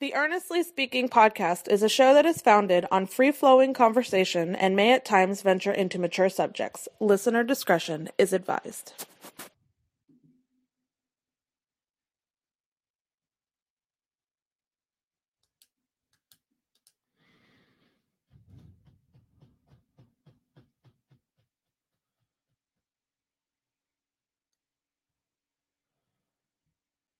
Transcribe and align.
The 0.00 0.14
Earnestly 0.14 0.62
Speaking 0.62 1.08
podcast 1.08 1.66
is 1.66 1.82
a 1.82 1.88
show 1.88 2.14
that 2.14 2.24
is 2.24 2.40
founded 2.40 2.86
on 2.88 3.06
free 3.06 3.32
flowing 3.32 3.74
conversation 3.74 4.54
and 4.54 4.76
may 4.76 4.92
at 4.92 5.04
times 5.04 5.42
venture 5.42 5.72
into 5.72 5.98
mature 5.98 6.28
subjects. 6.28 6.86
Listener 7.00 7.42
discretion 7.42 8.08
is 8.16 8.32
advised. 8.32 8.92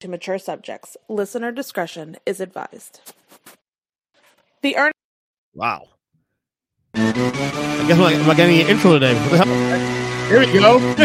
To 0.00 0.08
mature 0.08 0.38
subjects. 0.38 0.96
Listener 1.08 1.50
discretion 1.50 2.18
is 2.24 2.40
advised. 2.40 3.00
The 4.62 4.76
Earn. 4.76 4.92
Wow. 5.54 5.88
I 6.94 7.84
guess 7.88 7.98
I'm 7.98 8.30
I'm 8.30 8.36
getting 8.36 8.60
an 8.60 8.68
intro 8.68 8.92
today. 8.92 9.14
Here 10.28 10.38
we 10.38 10.52
go. 10.52 10.78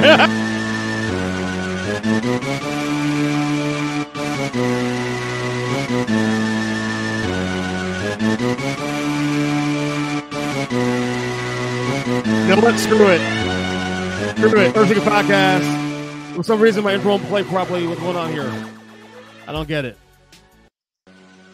no, 12.48 12.55
let's 12.62 12.84
screw 12.84 13.08
it. 13.08 13.22
Screw 14.38 14.60
it. 14.62 14.78
Earthing 14.78 14.98
Podcast. 15.00 16.36
For 16.36 16.44
some 16.44 16.60
reason, 16.60 16.84
my 16.84 16.94
intro 16.94 17.12
won't 17.12 17.24
play 17.24 17.44
properly. 17.44 17.88
What's 17.88 18.02
going 18.02 18.18
on 18.18 18.32
here? 18.32 18.73
I 19.48 19.52
don't 19.52 19.68
get 19.68 19.86
it. 19.86 19.98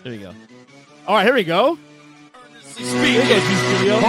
There 0.04 0.14
you 0.14 0.20
go. 0.20 0.34
All 1.08 1.16
right, 1.16 1.26
here 1.26 1.34
we 1.34 1.44
go. 1.44 1.78
There 2.78 3.08
you 3.08 3.22
go, 3.22 3.40
G 3.40 3.56
Studio. 3.56 4.00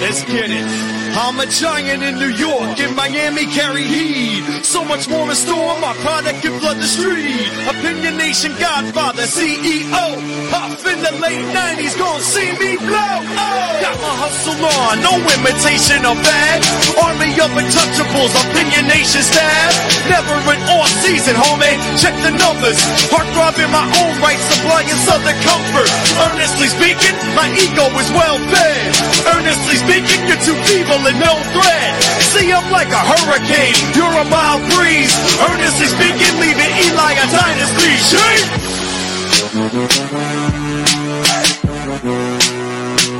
Let's 0.00 0.22
get 0.24 0.46
it. 0.46 0.98
I'm 1.18 1.40
a 1.42 1.46
giant 1.50 2.06
in 2.06 2.14
New 2.22 2.30
York, 2.30 2.78
in 2.78 2.94
Miami 2.94 3.50
carry 3.50 3.82
heat. 3.82 4.62
So 4.62 4.84
much 4.84 5.10
more 5.10 5.26
in 5.26 5.34
store, 5.34 5.74
my 5.82 5.90
product 6.06 6.46
can 6.46 6.54
flood 6.62 6.78
the 6.78 6.86
street. 6.86 7.50
Opinionation 7.66 8.54
Godfather, 8.62 9.26
CEO. 9.26 10.06
Puff 10.54 10.86
in 10.86 11.02
the 11.02 11.10
late 11.18 11.42
90s, 11.50 11.98
gon' 11.98 12.22
see 12.22 12.54
me 12.62 12.78
blow. 12.78 13.14
Oh, 13.34 13.68
got 13.82 13.98
my 13.98 14.14
hustle 14.22 14.62
on, 14.62 15.02
no 15.02 15.18
imitation 15.18 16.06
of 16.06 16.14
bad. 16.22 16.62
Army 17.02 17.34
of 17.42 17.50
untouchables, 17.58 18.30
opinionation 18.38 19.26
staff. 19.26 19.74
Never 20.06 20.38
an 20.54 20.62
off 20.78 20.94
season, 21.02 21.34
homie. 21.34 21.74
Check 21.98 22.14
the 22.22 22.30
numbers. 22.38 22.78
Heart 23.10 23.26
throb 23.34 23.58
in 23.58 23.70
my 23.74 23.82
own 23.82 24.14
right, 24.22 24.38
supplying 24.54 24.94
southern 25.02 25.34
comfort. 25.42 25.90
Earnestly 26.30 26.70
speaking, 26.70 27.18
my 27.34 27.50
ego 27.58 27.90
is 27.98 28.08
well 28.14 28.38
fed. 28.54 28.94
Earnestly 29.34 29.74
speaking, 29.74 29.87
you're 29.96 30.42
too 30.44 30.56
feeble 30.68 31.00
and 31.00 31.18
no 31.18 31.32
threat. 31.56 31.96
See, 32.20 32.52
I'm 32.52 32.70
like 32.70 32.88
a 32.88 33.00
hurricane, 33.00 33.74
you're 33.96 34.12
a 34.12 34.24
mild 34.28 34.62
breeze. 34.76 35.14
Earnestly 35.40 35.88
speaking, 35.88 36.34
leaving 36.40 36.72
Eli 36.84 37.12
a 37.16 37.26
dynasty. 37.32 37.94
Shake! 38.12 38.48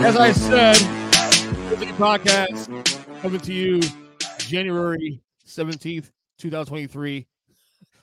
As 0.05 0.17
I 0.17 0.33
said, 0.33 0.77
Earthing 1.73 1.89
Podcast 1.97 2.69
coming 3.23 3.41
to 3.41 3.53
you 3.53 3.81
January 4.39 5.21
17th, 5.47 6.11
2023. 6.39 7.27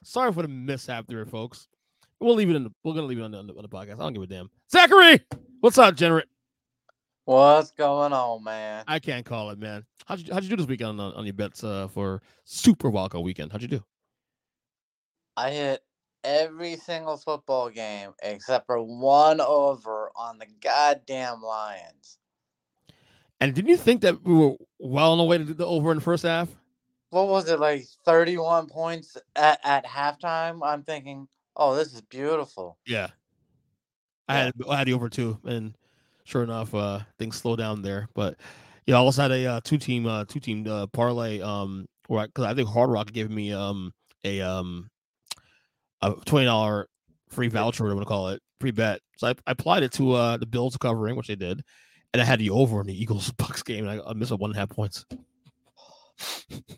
Sorry 0.03 0.33
for 0.33 0.41
the 0.41 0.47
mishap 0.47 1.05
there, 1.07 1.25
folks. 1.25 1.67
We'll 2.19 2.35
leave 2.35 2.49
it 2.49 2.55
in 2.55 2.63
the, 2.63 2.71
we're 2.83 2.93
gonna 2.93 3.07
leave 3.07 3.19
it 3.19 3.23
on 3.23 3.31
the, 3.31 3.37
on 3.37 3.47
the, 3.47 3.53
on 3.53 3.61
the 3.61 3.69
podcast. 3.69 3.95
I 3.95 4.03
don't 4.03 4.13
give 4.13 4.23
a 4.23 4.27
damn. 4.27 4.49
Zachary, 4.71 5.19
what's 5.59 5.77
up, 5.77 5.95
Generate? 5.95 6.25
What's 7.25 7.71
going 7.71 8.13
on, 8.13 8.43
man? 8.43 8.83
I 8.87 8.99
can't 8.99 9.25
call 9.25 9.49
it, 9.49 9.57
man. 9.57 9.83
How'd 10.05 10.19
you 10.19 10.31
how'd 10.31 10.43
you 10.43 10.49
do 10.49 10.57
this 10.57 10.67
weekend 10.67 11.01
on, 11.01 11.13
on 11.13 11.25
your 11.25 11.33
bets 11.33 11.63
uh, 11.63 11.87
for 11.87 12.21
Super 12.43 12.91
Wildcard 12.91 13.23
weekend? 13.23 13.51
How'd 13.51 13.63
you 13.63 13.67
do? 13.67 13.83
I 15.35 15.49
hit 15.49 15.81
every 16.23 16.75
single 16.75 17.17
football 17.17 17.71
game 17.71 18.11
except 18.21 18.67
for 18.67 18.79
one 18.81 19.41
over 19.41 20.11
on 20.15 20.37
the 20.37 20.45
goddamn 20.61 21.41
Lions. 21.41 22.19
And 23.41 23.55
didn't 23.55 23.69
you 23.69 23.77
think 23.77 24.01
that 24.01 24.23
we 24.23 24.33
were 24.33 24.53
well 24.79 25.11
on 25.11 25.17
the 25.17 25.23
way 25.23 25.39
to 25.39 25.45
do 25.45 25.53
the 25.55 25.65
over 25.65 25.91
in 25.91 25.97
the 25.97 26.03
first 26.03 26.23
half? 26.23 26.47
What 27.09 27.27
was 27.27 27.49
it 27.49 27.59
like 27.59 27.85
31 28.05 28.67
points 28.67 29.17
at, 29.35 29.59
at 29.63 29.85
halftime? 29.85 30.59
I'm 30.63 30.83
thinking, 30.83 31.27
oh, 31.55 31.75
this 31.75 31.91
is 31.91 32.01
beautiful. 32.01 32.77
Yeah. 32.85 33.07
I 34.27 34.37
had 34.37 34.53
I 34.69 34.77
had 34.77 34.87
the 34.87 34.93
over 34.93 35.09
two, 35.09 35.39
and 35.43 35.75
sure 36.25 36.43
enough, 36.43 36.75
uh, 36.75 36.99
things 37.17 37.37
slowed 37.37 37.59
down 37.59 37.81
there. 37.81 38.09
But 38.13 38.35
yeah, 38.85 38.95
I 38.95 38.99
also 38.99 39.21
had 39.23 39.31
a 39.31 39.45
uh, 39.45 39.61
two 39.63 39.77
team 39.77 40.05
uh, 40.05 40.25
two 40.25 40.39
team 40.39 40.67
uh, 40.67 40.87
parlay. 40.87 41.41
Um, 41.41 41.87
or 42.09 42.25
because 42.25 42.45
I 42.45 42.53
think 42.53 42.69
Hard 42.69 42.89
Rock 42.89 43.11
gave 43.11 43.29
me 43.29 43.51
um 43.53 43.93
a 44.23 44.41
um 44.41 44.89
a 46.01 46.13
twenty 46.25 46.45
dollar 46.45 46.87
free 47.29 47.47
voucher, 47.47 47.83
whatever 47.83 48.01
to 48.01 48.05
call 48.05 48.29
it, 48.29 48.41
free 48.59 48.71
bet. 48.71 49.01
So 49.17 49.27
I, 49.27 49.31
I 49.47 49.51
applied 49.51 49.83
it 49.83 49.91
to 49.93 50.13
uh 50.13 50.37
the 50.37 50.45
Bills 50.45 50.77
covering, 50.77 51.15
which 51.15 51.27
they 51.27 51.35
did, 51.35 51.63
and 52.13 52.21
I 52.21 52.25
had 52.25 52.39
the 52.39 52.49
over 52.49 52.81
in 52.81 52.87
the 52.87 53.01
Eagles 53.01 53.31
Bucs 53.37 53.63
game, 53.63 53.87
and 53.87 54.01
I, 54.01 54.09
I 54.09 54.13
missed 54.13 54.31
a 54.31 54.35
one 54.35 54.51
and 54.51 54.57
a 54.57 54.59
half 54.59 54.69
points. 54.69 55.05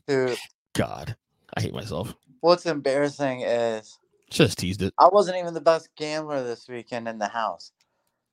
Dude, 0.08 0.38
God, 0.74 1.16
I 1.56 1.62
hate 1.62 1.74
myself. 1.74 2.16
what's 2.42 2.66
embarrassing 2.66 3.42
is 3.42 3.98
Just 4.32 4.58
teased 4.58 4.82
it. 4.82 4.94
I 4.98 5.10
wasn't 5.12 5.38
even 5.38 5.54
the 5.54 5.62
best 5.62 5.90
gambler 5.96 6.44
this 6.44 6.68
weekend 6.68 7.08
in 7.08 7.20
the 7.20 7.28
house. 7.28 7.72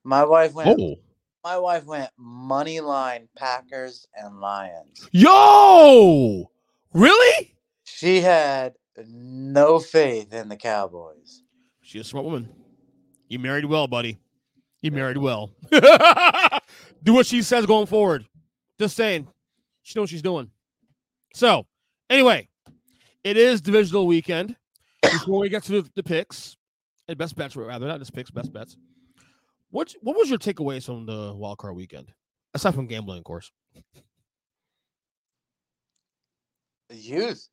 My 0.05 0.23
wife 0.23 0.53
went 0.53 0.79
Oh, 0.79 0.95
my 1.43 1.57
wife 1.57 1.85
went 1.85 2.11
money 2.15 2.79
line 2.79 3.27
Packers 3.35 4.07
and 4.15 4.39
Lions. 4.39 5.09
yo, 5.11 6.49
really? 6.93 7.55
She 7.83 8.21
had 8.21 8.73
no 9.07 9.79
faith 9.79 10.31
in 10.31 10.47
the 10.47 10.55
Cowboys. 10.55 11.41
She's 11.81 12.01
a 12.01 12.03
smart 12.03 12.23
woman. 12.25 12.47
You 13.29 13.39
married 13.39 13.65
well, 13.65 13.87
buddy. 13.87 14.19
You 14.81 14.91
married 14.91 15.17
well. 15.17 15.49
Do 17.03 17.13
what 17.13 17.25
she 17.25 17.41
says 17.41 17.65
going 17.65 17.87
forward. 17.87 18.25
Just 18.79 18.95
saying. 18.95 19.27
She 19.81 19.97
knows 19.97 20.03
what 20.03 20.09
she's 20.11 20.21
doing. 20.21 20.51
So, 21.33 21.65
anyway, 22.11 22.47
it 23.23 23.37
is 23.37 23.59
divisional 23.59 24.05
weekend. 24.05 24.55
Before 25.01 25.39
we 25.39 25.49
get 25.49 25.63
to 25.63 25.81
the, 25.81 25.89
the 25.95 26.03
picks 26.03 26.57
and 27.07 27.17
best 27.17 27.35
bets, 27.35 27.55
rather 27.55 27.87
not 27.87 27.99
just 27.99 28.13
picks, 28.13 28.29
best 28.29 28.53
bets. 28.53 28.77
What 29.75 29.93
what 29.99 30.15
was 30.15 30.29
your 30.29 30.39
takeaways 30.39 30.85
from 30.85 31.05
the 31.05 31.33
wild 31.35 31.57
card 31.57 31.75
weekend? 31.75 32.07
Aside 32.53 32.75
from 32.75 32.87
gambling, 32.87 33.17
of 33.17 33.25
course. 33.25 33.51
youth. 36.89 37.49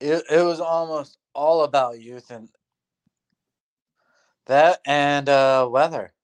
It, 0.00 0.22
it 0.30 0.42
was 0.42 0.58
almost 0.58 1.18
all 1.34 1.64
about 1.64 2.00
youth 2.00 2.30
and 2.30 2.48
that 4.46 4.80
and 4.86 5.28
uh, 5.28 5.68
weather. 5.70 6.14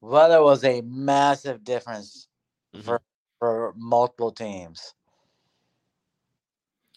Weather 0.00 0.42
was 0.42 0.64
a 0.64 0.80
massive 0.80 1.62
difference 1.64 2.28
Mhm. 2.74 2.82
for 2.84 3.02
for 3.40 3.74
multiple 3.76 4.32
teams. 4.32 4.94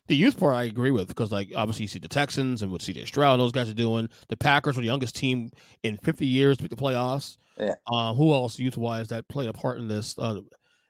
The 0.07 0.15
youth 0.15 0.39
part, 0.39 0.55
I 0.55 0.63
agree 0.63 0.91
with 0.91 1.09
because, 1.09 1.33
like, 1.33 1.51
obviously, 1.53 1.83
you 1.83 1.89
see 1.89 1.99
the 1.99 2.07
Texans 2.07 2.61
and 2.61 2.71
what 2.71 2.79
CJ 2.79 3.05
Stroud, 3.05 3.33
and 3.33 3.41
those 3.41 3.51
guys 3.51 3.69
are 3.69 3.73
doing. 3.73 4.07
The 4.29 4.37
Packers 4.37 4.77
were 4.77 4.81
the 4.81 4.87
youngest 4.87 5.15
team 5.15 5.51
in 5.83 5.97
50 5.97 6.25
years 6.25 6.55
to 6.55 6.63
make 6.63 6.69
the 6.69 6.77
playoffs. 6.77 7.35
Yeah. 7.59 7.75
Uh, 7.87 8.13
who 8.13 8.33
else, 8.33 8.59
youth 8.59 8.77
wise, 8.77 9.09
that 9.09 9.27
played 9.27 9.49
a 9.49 9.53
part 9.53 9.77
in 9.77 9.87
this? 9.87 10.17
Uh, 10.17 10.41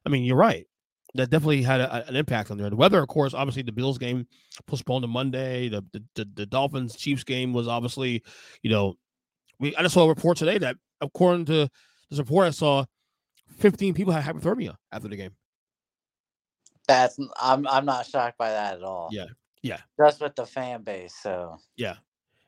I 0.06 0.10
mean, 0.10 0.24
you're 0.24 0.38
right. 0.38 0.66
That 1.14 1.30
definitely 1.30 1.62
had 1.62 1.80
a, 1.80 2.08
an 2.08 2.16
impact 2.16 2.52
on 2.52 2.58
there. 2.58 2.70
The 2.70 2.76
weather, 2.76 3.02
of 3.02 3.08
course, 3.08 3.34
obviously, 3.34 3.64
the 3.64 3.72
Bills 3.72 3.98
game 3.98 4.28
postponed 4.68 5.04
to 5.04 5.08
Monday. 5.08 5.70
The 5.70 5.84
the, 5.94 6.04
the, 6.16 6.30
the 6.34 6.46
Dolphins 6.46 6.96
Chiefs 6.96 7.24
game 7.24 7.54
was 7.54 7.68
obviously, 7.68 8.22
you 8.62 8.70
know, 8.70 8.96
we 9.60 9.76
I 9.76 9.84
just 9.84 9.94
saw 9.94 10.06
a 10.06 10.10
report 10.10 10.38
today 10.38 10.58
that 10.58 10.76
according 11.02 11.46
to 11.46 11.70
this 12.10 12.20
report 12.20 12.48
I 12.48 12.50
saw, 12.50 12.86
15 13.58 13.94
people 13.94 14.12
had 14.12 14.24
hypothermia 14.24 14.76
after 14.92 15.08
the 15.08 15.16
game. 15.16 15.32
That's 16.88 17.18
I'm 17.42 17.66
I'm 17.68 17.86
not 17.86 18.06
shocked 18.06 18.38
by 18.38 18.50
that 18.50 18.76
at 18.76 18.84
all. 18.84 19.10
Yeah, 19.12 19.26
yeah. 19.64 19.80
Just 19.98 20.22
with 20.22 20.36
the 20.36 20.46
fan 20.46 20.84
base. 20.84 21.16
So 21.22 21.58
Yeah. 21.78 21.96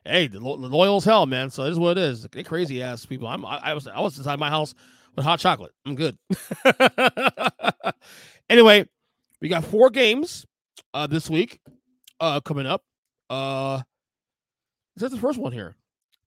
Hey, 0.04 0.28
loyal 0.28 0.96
as 0.96 1.04
hell, 1.04 1.26
man. 1.26 1.50
So 1.50 1.64
it 1.64 1.70
is 1.70 1.78
what 1.78 1.98
it 1.98 2.02
is. 2.04 2.22
They 2.22 2.42
crazy 2.42 2.82
ass 2.82 3.04
people. 3.04 3.28
I'm 3.28 3.44
I, 3.44 3.58
I 3.58 3.74
was 3.74 3.86
I 3.86 4.00
was 4.00 4.16
inside 4.16 4.38
my 4.38 4.48
house 4.48 4.74
with 5.16 5.24
hot 5.24 5.38
chocolate. 5.40 5.72
I'm 5.84 5.94
good. 5.94 6.16
anyway, 8.48 8.86
we 9.40 9.48
got 9.48 9.64
four 9.64 9.90
games 9.90 10.46
uh 10.94 11.06
this 11.06 11.28
week 11.28 11.60
uh 12.20 12.40
coming 12.40 12.66
up. 12.66 12.82
Uh 13.28 13.82
is 14.96 15.10
the 15.10 15.18
first 15.18 15.38
one 15.38 15.52
here. 15.52 15.76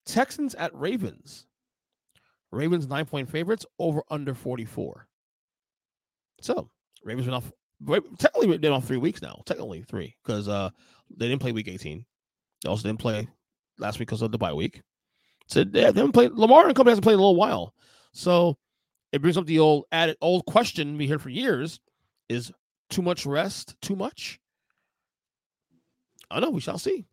Texans 0.05 0.55
at 0.55 0.73
Ravens. 0.75 1.45
Ravens 2.51 2.87
nine 2.87 3.05
point 3.05 3.29
favorites 3.29 3.65
over 3.79 4.03
under 4.09 4.33
44. 4.33 5.07
So 6.41 6.69
Ravens 7.03 7.25
been 7.25 7.33
off 7.33 7.51
technically 8.19 8.47
they've 8.47 8.61
been 8.61 8.73
off 8.73 8.85
three 8.85 8.97
weeks 8.97 9.21
now. 9.21 9.41
Technically 9.45 9.83
three, 9.83 10.15
because 10.23 10.47
uh 10.47 10.69
they 11.15 11.27
didn't 11.27 11.41
play 11.41 11.51
week 11.51 11.67
18. 11.67 12.05
They 12.63 12.69
also 12.69 12.87
didn't 12.87 12.99
play 12.99 13.27
last 13.81 13.99
week 13.99 14.07
because 14.07 14.21
of 14.21 14.31
the 14.31 14.37
bye 14.37 14.53
week. 14.53 14.81
So 15.47 15.63
they 15.63 15.81
haven't 15.81 16.13
played. 16.13 16.31
Lamar 16.31 16.67
and 16.67 16.75
company 16.75 16.91
hasn't 16.91 17.03
played 17.03 17.15
in 17.15 17.19
a 17.19 17.23
little 17.23 17.35
while. 17.35 17.73
So 18.13 18.57
it 19.11 19.21
brings 19.21 19.37
up 19.37 19.45
the 19.45 19.59
old 19.59 19.85
added 19.91 20.17
old 20.21 20.45
question 20.45 20.97
we 20.97 21.07
heard 21.07 21.21
for 21.21 21.29
years: 21.29 21.79
Is 22.29 22.51
too 22.89 23.01
much 23.01 23.25
rest 23.25 23.75
too 23.81 23.95
much? 23.95 24.39
I 26.29 26.35
don't 26.35 26.49
know. 26.49 26.55
We 26.55 26.61
shall 26.61 26.77
see. 26.77 27.05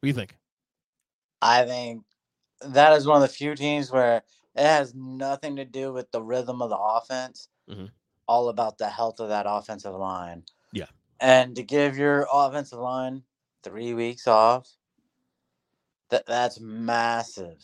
What 0.00 0.02
do 0.02 0.08
you 0.08 0.14
think? 0.14 0.36
I 1.42 1.64
think 1.64 2.02
that 2.62 2.96
is 2.96 3.06
one 3.06 3.16
of 3.16 3.28
the 3.28 3.34
few 3.34 3.54
teams 3.54 3.90
where 3.90 4.22
it 4.54 4.62
has 4.62 4.94
nothing 4.94 5.56
to 5.56 5.64
do 5.64 5.92
with 5.92 6.10
the 6.10 6.22
rhythm 6.22 6.62
of 6.62 6.70
the 6.70 6.78
offense. 6.78 7.48
Mhm. 7.68 7.90
All 8.26 8.48
about 8.48 8.78
the 8.78 8.88
health 8.88 9.20
of 9.20 9.28
that 9.28 9.44
offensive 9.46 9.94
line. 9.94 10.44
Yeah. 10.72 10.86
And 11.20 11.54
to 11.56 11.62
give 11.62 11.98
your 11.98 12.26
offensive 12.32 12.78
line 12.78 13.22
three 13.66 13.94
weeks 13.94 14.28
off, 14.28 14.68
that 16.10 16.24
that's 16.26 16.60
massive. 16.60 17.58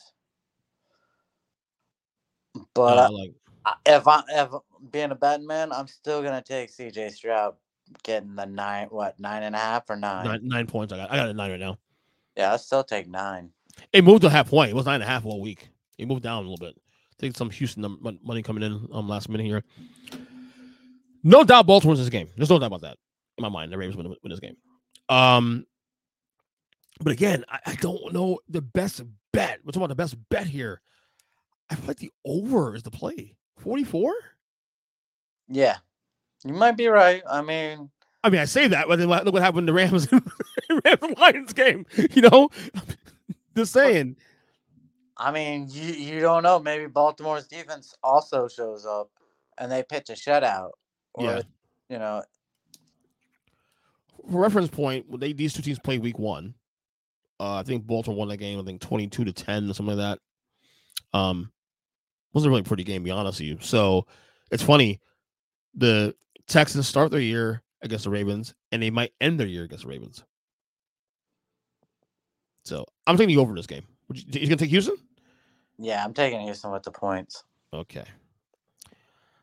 But 2.75 2.99
Uh, 2.99 3.02
I- 3.02 3.08
like 3.08 3.32
I- 3.64 3.76
if 3.87 4.08
I 4.08 4.22
if 4.28 4.50
being 4.90 5.12
a 5.12 5.14
betting 5.14 5.46
man, 5.46 5.72
I'm 5.72 5.87
still 5.87 6.22
gonna 6.22 6.43
take 6.43 6.70
CJ 6.70 7.10
Stroud 7.10 7.54
getting 8.02 8.34
the 8.34 8.46
nine 8.46 8.88
what 8.88 9.19
nine 9.20 9.44
and 9.44 9.54
a 9.54 9.58
half 9.58 9.88
or 9.88 9.96
nine. 9.96 10.25
nine, 10.25 10.40
nine 10.43 10.66
points. 10.66 10.93
I 10.93 10.96
got. 10.96 11.10
I 11.12 11.16
got 11.16 11.28
a 11.28 11.34
nine 11.34 11.50
right 11.52 11.60
now. 11.60 11.78
Yeah, 12.37 12.52
I 12.52 12.56
still 12.56 12.82
take 12.82 13.06
nine. 13.06 13.52
It 13.93 14.04
moved 14.04 14.22
to 14.22 14.31
half 14.31 14.49
point. 14.49 14.70
It 14.70 14.75
was 14.75 14.87
nine 14.87 14.96
and 14.96 15.04
a 15.04 15.06
half 15.06 15.25
all 15.25 15.40
week. 15.40 15.69
It 15.99 16.08
moved 16.08 16.22
down 16.22 16.38
a 16.38 16.49
little 16.49 16.56
bit. 16.56 16.75
I 16.76 17.14
think 17.20 17.37
some 17.37 17.50
Houston 17.50 17.99
money 18.25 18.43
coming 18.43 18.64
in 18.64 18.88
um 18.93 19.08
last 19.08 19.28
minute 19.28 19.46
here. 19.46 19.62
No 21.22 21.44
doubt 21.44 21.66
Baltimore 21.66 21.93
wins 21.93 22.00
this 22.00 22.08
game. 22.10 22.28
There's 22.37 22.50
no 22.50 22.58
doubt 22.58 22.66
about 22.66 22.81
that 22.81 22.96
in 23.38 23.43
my 23.43 23.49
mind. 23.49 23.72
The 23.72 23.78
Ravens 23.78 23.96
win, 23.96 24.08
win 24.08 24.19
this 24.25 24.40
game. 24.40 24.56
Um, 25.08 25.64
but 27.00 27.12
again, 27.12 27.44
I, 27.49 27.59
I 27.67 27.75
don't 27.77 28.12
know 28.12 28.39
the 28.49 28.62
best 28.62 29.03
bet. 29.33 29.59
We're 29.65 29.73
talking 29.73 29.83
about 29.83 29.89
the 29.89 29.94
best 29.97 30.17
bet 30.29 30.47
here. 30.47 30.81
I 31.71 31.75
feel 31.75 31.87
like 31.87 31.99
the 31.99 32.12
over 32.25 32.75
is 32.75 32.83
the 32.83 32.91
play. 32.91 33.35
44? 33.59 34.12
Yeah, 35.49 35.77
you 36.44 36.53
might 36.55 36.77
be 36.77 36.87
right. 36.87 37.23
I 37.31 37.43
mean, 37.43 37.91
I 38.25 38.31
mean, 38.31 38.41
I 38.41 38.44
say 38.44 38.69
that, 38.69 38.87
but 38.89 38.99
then 38.99 39.09
look 39.09 39.33
what 39.33 39.43
happened 39.43 39.61
in 39.61 39.67
the 39.67 39.73
Rams 39.81 40.09
Rams 40.12 41.19
Lions 41.19 41.53
game. 41.53 41.87
You 42.12 42.23
know, 42.23 42.50
just 43.56 43.73
saying. 43.73 44.17
I 45.17 45.31
mean, 45.31 45.69
you 45.71 45.93
you 45.93 46.21
don't 46.21 46.43
know. 46.43 46.59
Maybe 46.59 46.87
Baltimore's 46.87 47.47
defense 47.47 47.95
also 48.03 48.49
shows 48.49 48.87
up, 48.87 49.11
and 49.59 49.71
they 49.71 49.83
pitch 49.83 50.09
a 50.11 50.15
shutout. 50.15 50.71
Or, 51.15 51.25
Yeah. 51.25 51.43
you 51.91 51.99
know, 51.99 52.23
For 54.31 54.41
reference 54.41 54.69
point, 54.69 55.21
they 55.21 55.33
these 55.33 55.53
two 55.53 55.62
teams 55.62 55.79
play 55.79 55.99
week 55.99 56.19
one. 56.19 56.55
Uh, 57.43 57.56
I 57.56 57.65
think 57.65 57.85
Baltimore 57.85 58.17
won 58.17 58.29
that 58.29 58.37
game. 58.37 58.61
I 58.61 58.62
think 58.62 58.81
twenty-two 58.81 59.25
to 59.25 59.33
ten 59.33 59.69
or 59.69 59.75
something 59.75 59.97
like 59.97 60.19
that. 61.12 61.19
Um, 61.19 61.50
wasn't 62.33 62.50
a 62.50 62.53
really 62.53 62.62
pretty 62.62 62.85
game, 62.85 63.03
to 63.03 63.05
be 63.05 63.11
honest 63.11 63.41
with 63.41 63.49
you. 63.49 63.59
So 63.61 64.06
it's 64.53 64.62
funny. 64.62 65.00
The 65.75 66.15
Texans 66.47 66.87
start 66.87 67.11
their 67.11 67.19
year 67.19 67.65
against 67.83 68.05
the 68.05 68.11
Ravens, 68.11 68.55
and 68.71 68.81
they 68.81 68.91
might 68.91 69.12
end 69.21 69.41
their 69.41 69.49
year 69.49 69.65
against 69.65 69.83
the 69.83 69.91
Ravens. 69.91 70.23
So 72.65 72.87
I'm 73.09 73.17
taking 73.17 73.35
the 73.35 73.43
over 73.43 73.50
in 73.50 73.56
this 73.56 73.67
game. 73.67 73.83
Would 74.06 74.19
you, 74.19 74.41
you 74.41 74.47
gonna 74.47 74.56
take 74.56 74.71
Houston? 74.71 74.97
yeah, 75.79 76.05
I'm 76.05 76.15
taking 76.15 76.43
Houston 76.43 76.71
with 76.71 76.85
the 76.85 76.93
points. 76.93 77.43
Okay. 77.75 78.05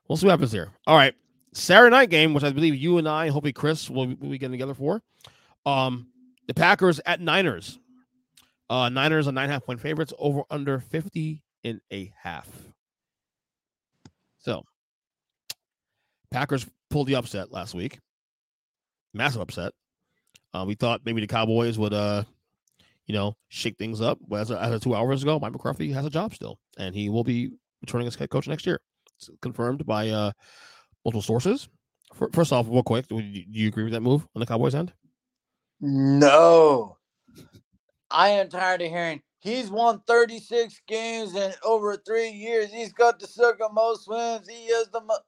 We'll 0.07 0.15
see 0.15 0.25
what 0.25 0.31
happens 0.31 0.53
here. 0.53 0.69
All 0.87 0.95
right. 0.95 1.13
Saturday 1.53 1.91
night 1.91 2.09
game, 2.09 2.33
which 2.33 2.45
I 2.45 2.51
believe 2.51 2.75
you 2.75 2.97
and 2.97 3.09
I, 3.09 3.27
hopefully 3.27 3.51
Chris, 3.51 3.89
will, 3.89 4.07
will 4.07 4.29
be 4.29 4.37
getting 4.37 4.53
together 4.53 4.73
for. 4.73 5.01
Um, 5.65 6.07
the 6.47 6.53
Packers 6.53 7.01
at 7.05 7.19
Niners. 7.19 7.77
Uh, 8.69 8.89
Niners 8.89 9.27
are 9.27 9.31
nine 9.31 9.45
and 9.45 9.51
a 9.51 9.55
half 9.55 9.65
point 9.65 9.79
favorites 9.79 10.13
over 10.19 10.43
under 10.49 10.79
50 10.79 11.41
and 11.63 11.81
a 11.91 12.11
half. 12.21 12.47
So 14.39 14.63
Packers 16.31 16.65
pulled 16.89 17.07
the 17.07 17.15
upset 17.15 17.51
last 17.51 17.73
week. 17.73 17.99
Massive 19.13 19.41
upset. 19.41 19.73
Uh, 20.53 20.65
we 20.67 20.75
thought 20.75 21.01
maybe 21.05 21.21
the 21.21 21.27
Cowboys 21.27 21.77
would 21.77 21.93
uh 21.93 22.23
you 23.05 23.13
know, 23.15 23.35
shake 23.47 23.75
things 23.79 24.01
up. 24.01 24.19
Well, 24.27 24.39
as, 24.39 24.51
of- 24.51 24.59
as 24.59 24.71
of 24.71 24.81
two 24.83 24.93
hours 24.93 25.23
ago, 25.23 25.39
Mike 25.39 25.51
McCarthy 25.53 25.91
has 25.93 26.05
a 26.05 26.11
job 26.11 26.35
still, 26.35 26.59
and 26.77 26.93
he 26.93 27.09
will 27.09 27.23
be 27.23 27.49
returning 27.81 28.05
as 28.05 28.13
head 28.13 28.29
coach 28.29 28.47
next 28.47 28.67
year. 28.67 28.79
It's 29.17 29.31
confirmed 29.41 29.83
by 29.83 30.09
uh, 30.09 30.31
multiple 31.03 31.23
sources. 31.23 31.67
Fir- 32.13 32.29
First 32.33 32.53
off, 32.53 32.67
real 32.69 32.83
quick, 32.83 33.07
do 33.07 33.17
you, 33.17 33.45
do 33.45 33.59
you 33.59 33.67
agree 33.67 33.83
with 33.83 33.93
that 33.93 34.01
move 34.01 34.27
on 34.35 34.39
the 34.41 34.45
Cowboys' 34.45 34.75
end? 34.75 34.93
No, 35.81 36.97
I 38.11 38.29
am 38.29 38.49
tired 38.49 38.81
of 38.81 38.89
hearing 38.89 39.21
he's 39.39 39.69
won 39.69 40.01
36 40.07 40.81
games 40.87 41.35
in 41.35 41.53
over 41.63 41.97
three 41.97 42.29
years. 42.29 42.71
He's 42.71 42.93
got 42.93 43.19
the 43.19 43.27
second 43.27 43.69
most 43.73 44.07
wins. 44.07 44.47
He 44.49 44.67
has 44.69 44.89
the 44.89 45.01
most. 45.01 45.21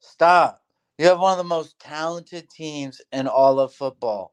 Stop. 0.00 0.62
You 0.98 1.06
have 1.06 1.20
one 1.20 1.32
of 1.32 1.38
the 1.38 1.44
most 1.44 1.78
talented 1.78 2.50
teams 2.50 3.00
in 3.12 3.28
all 3.28 3.60
of 3.60 3.72
football. 3.74 4.32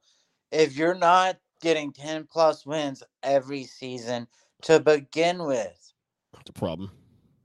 If 0.52 0.78
you're 0.78 0.96
not 0.96 1.38
getting 1.62 1.94
10 1.94 2.28
plus 2.32 2.66
wins 2.66 3.04
every 3.24 3.64
season 3.66 4.28
to 4.64 4.80
begin 4.80 5.44
with, 5.44 5.94
That's 6.34 6.50
a 6.50 6.54
problem. 6.54 6.92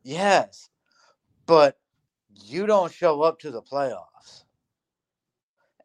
yes, 0.05 0.71
but 1.47 1.79
you 2.45 2.67
don't 2.67 2.93
show 2.93 3.23
up 3.23 3.41
to 3.41 3.51
the 3.51 3.63
playoffs. 3.63 4.45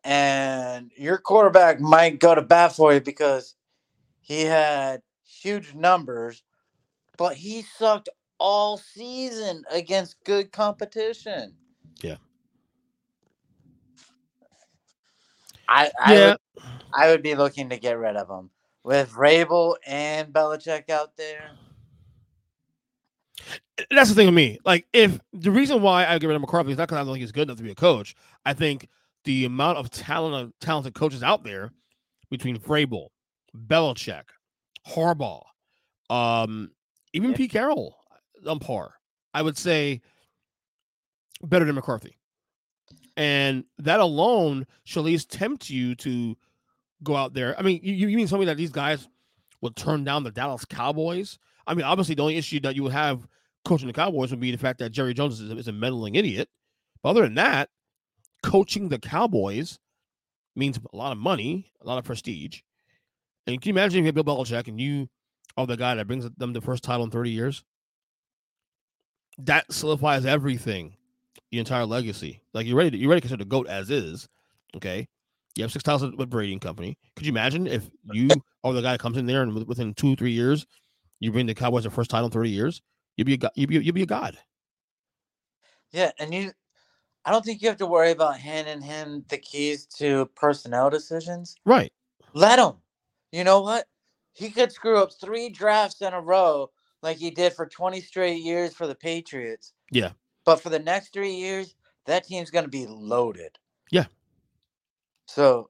And 0.03 0.91
your 0.97 1.17
quarterback 1.17 1.79
might 1.81 2.19
go 2.19 2.35
to 2.35 2.41
bat 2.41 2.75
for 2.75 2.93
you 2.93 3.01
because 3.01 3.54
he 4.25 4.41
had 4.41 5.03
huge 5.23 5.75
numbers, 5.75 6.41
but 7.15 7.35
he 7.35 7.61
sucked 7.61 8.09
all 8.39 8.75
season 8.75 9.63
against 9.69 10.15
good 10.23 10.51
competition. 10.51 11.53
Yeah. 12.01 12.15
I, 15.69 15.91
I 16.03 16.13
yeah, 16.13 16.27
would, 16.29 16.63
I 16.91 17.09
would 17.09 17.21
be 17.21 17.35
looking 17.35 17.69
to 17.69 17.77
get 17.77 17.99
rid 17.99 18.15
of 18.15 18.27
him 18.27 18.49
with 18.83 19.11
Vrabel 19.11 19.75
and 19.85 20.33
Belichick 20.33 20.89
out 20.89 21.15
there. 21.17 21.51
Eh, 23.77 23.83
that's 23.91 24.09
the 24.09 24.15
thing 24.15 24.25
with 24.25 24.35
me. 24.35 24.57
Like, 24.65 24.87
if 24.91 25.19
the 25.33 25.51
reason 25.51 25.83
why 25.83 26.07
I 26.07 26.17
get 26.17 26.25
rid 26.25 26.35
of 26.35 26.41
McCarthy 26.41 26.71
is 26.71 26.79
not 26.79 26.87
because 26.87 26.97
I 26.97 27.03
don't 27.03 27.13
think 27.13 27.21
he's 27.21 27.31
good 27.31 27.43
enough 27.43 27.57
to 27.57 27.63
be 27.63 27.71
a 27.71 27.75
coach. 27.75 28.15
I 28.43 28.53
think 28.53 28.89
the 29.23 29.45
amount 29.45 29.77
of 29.77 29.91
talent, 29.91 30.55
talented 30.59 30.95
coaches 30.95 31.21
out 31.21 31.43
there 31.43 31.71
between 32.31 32.57
Vrabel, 32.57 33.09
Belichick, 33.55 34.23
Harbaugh, 34.87 35.43
um, 36.09 36.71
even 37.13 37.31
Yeah. 37.31 37.37
Pete 37.37 37.51
Carroll 37.51 37.97
on 38.45 38.59
par. 38.59 38.95
I 39.33 39.41
would 39.41 39.57
say 39.57 40.01
better 41.43 41.65
than 41.65 41.75
McCarthy. 41.75 42.17
And 43.17 43.63
that 43.77 43.99
alone 43.99 44.67
should 44.83 44.99
at 44.99 45.05
least 45.05 45.31
tempt 45.31 45.69
you 45.69 45.95
to 45.95 46.37
go 47.03 47.15
out 47.15 47.33
there. 47.33 47.57
I 47.57 47.61
mean, 47.61 47.79
you, 47.81 48.07
you 48.07 48.17
mean 48.17 48.27
something 48.27 48.47
that 48.47 48.57
these 48.57 48.71
guys 48.71 49.07
would 49.61 49.75
turn 49.75 50.03
down 50.03 50.23
the 50.23 50.31
Dallas 50.31 50.65
Cowboys? 50.65 51.39
I 51.65 51.73
mean, 51.73 51.85
obviously, 51.85 52.15
the 52.15 52.21
only 52.21 52.37
issue 52.37 52.59
that 52.61 52.75
you 52.75 52.83
would 52.83 52.91
have 52.91 53.27
coaching 53.63 53.87
the 53.87 53.93
Cowboys 53.93 54.31
would 54.31 54.39
be 54.39 54.51
the 54.51 54.57
fact 54.57 54.79
that 54.79 54.91
Jerry 54.91 55.13
Jones 55.13 55.39
is, 55.39 55.51
is 55.51 55.67
a 55.67 55.71
meddling 55.71 56.15
idiot. 56.15 56.49
But 57.01 57.09
other 57.09 57.21
than 57.23 57.35
that, 57.35 57.69
coaching 58.43 58.89
the 58.89 58.99
Cowboys 58.99 59.79
means 60.55 60.77
a 60.77 60.95
lot 60.95 61.11
of 61.11 61.17
money, 61.17 61.71
a 61.81 61.87
lot 61.87 61.97
of 61.97 62.05
prestige. 62.05 62.61
And 63.47 63.61
can 63.61 63.69
you 63.69 63.73
imagine 63.73 63.99
if 63.99 64.03
you 64.03 64.05
have 64.07 64.15
Bill 64.15 64.37
Belichick 64.37 64.67
and 64.67 64.79
you 64.79 65.07
are 65.57 65.67
the 65.67 65.77
guy 65.77 65.95
that 65.95 66.07
brings 66.07 66.27
them 66.37 66.53
the 66.53 66.61
first 66.61 66.83
title 66.83 67.03
in 67.05 67.11
30 67.11 67.31
years? 67.31 67.63
That 69.37 69.71
solidifies 69.71 70.25
everything, 70.25 70.95
the 71.51 71.59
entire 71.59 71.85
legacy. 71.85 72.41
Like 72.53 72.65
you're 72.65 72.77
ready 72.77 72.91
to 72.91 72.97
you're 72.97 73.09
ready 73.09 73.21
to 73.21 73.27
consider 73.27 73.43
the 73.43 73.49
GOAT 73.49 73.67
as 73.67 73.89
is. 73.89 74.27
Okay. 74.75 75.07
You 75.55 75.63
have 75.63 75.71
six 75.71 75.83
titles 75.83 76.13
with 76.17 76.29
Brady 76.29 76.51
and 76.51 76.61
Company. 76.61 76.97
Could 77.15 77.25
you 77.25 77.31
imagine 77.31 77.65
if 77.65 77.89
you 78.11 78.29
are 78.63 78.73
the 78.73 78.81
guy 78.81 78.91
that 78.91 78.99
comes 78.99 79.17
in 79.17 79.25
there 79.25 79.41
and 79.41 79.53
within 79.67 79.93
two, 79.93 80.15
three 80.15 80.31
years, 80.31 80.65
you 81.21 81.31
bring 81.31 81.45
the 81.45 81.55
Cowboys 81.55 81.83
their 81.83 81.91
first 81.91 82.09
title 82.09 82.25
in 82.25 82.31
30 82.31 82.49
years? 82.49 82.81
You'd 83.15 83.25
be 83.25 83.35
a, 83.41 83.51
you'd 83.55 83.69
be, 83.69 83.75
you'd 83.75 83.95
be 83.95 84.03
a 84.03 84.07
god. 84.07 84.37
Yeah, 85.91 86.11
and 86.19 86.33
you 86.33 86.51
I 87.25 87.31
don't 87.31 87.43
think 87.43 87.61
you 87.61 87.69
have 87.69 87.77
to 87.77 87.87
worry 87.87 88.11
about 88.11 88.37
handing 88.37 88.81
him 88.81 89.25
the 89.29 89.37
keys 89.37 89.87
to 89.97 90.27
personnel 90.35 90.89
decisions. 90.89 91.55
Right. 91.65 91.91
Let 92.33 92.59
him. 92.59 92.73
You 93.31 93.43
know 93.43 93.61
what? 93.61 93.85
He 94.33 94.49
could 94.49 94.71
screw 94.71 94.97
up 95.01 95.11
three 95.13 95.49
drafts 95.49 96.01
in 96.01 96.13
a 96.13 96.21
row 96.21 96.69
like 97.01 97.17
he 97.17 97.31
did 97.31 97.53
for 97.53 97.65
20 97.65 98.01
straight 98.01 98.41
years 98.41 98.73
for 98.73 98.87
the 98.87 98.95
Patriots. 98.95 99.73
Yeah. 99.91 100.11
But 100.45 100.61
for 100.61 100.69
the 100.69 100.79
next 100.79 101.13
three 101.13 101.33
years, 101.33 101.75
that 102.05 102.25
team's 102.27 102.51
going 102.51 102.65
to 102.65 102.71
be 102.71 102.85
loaded. 102.87 103.57
Yeah. 103.91 104.05
So 105.27 105.69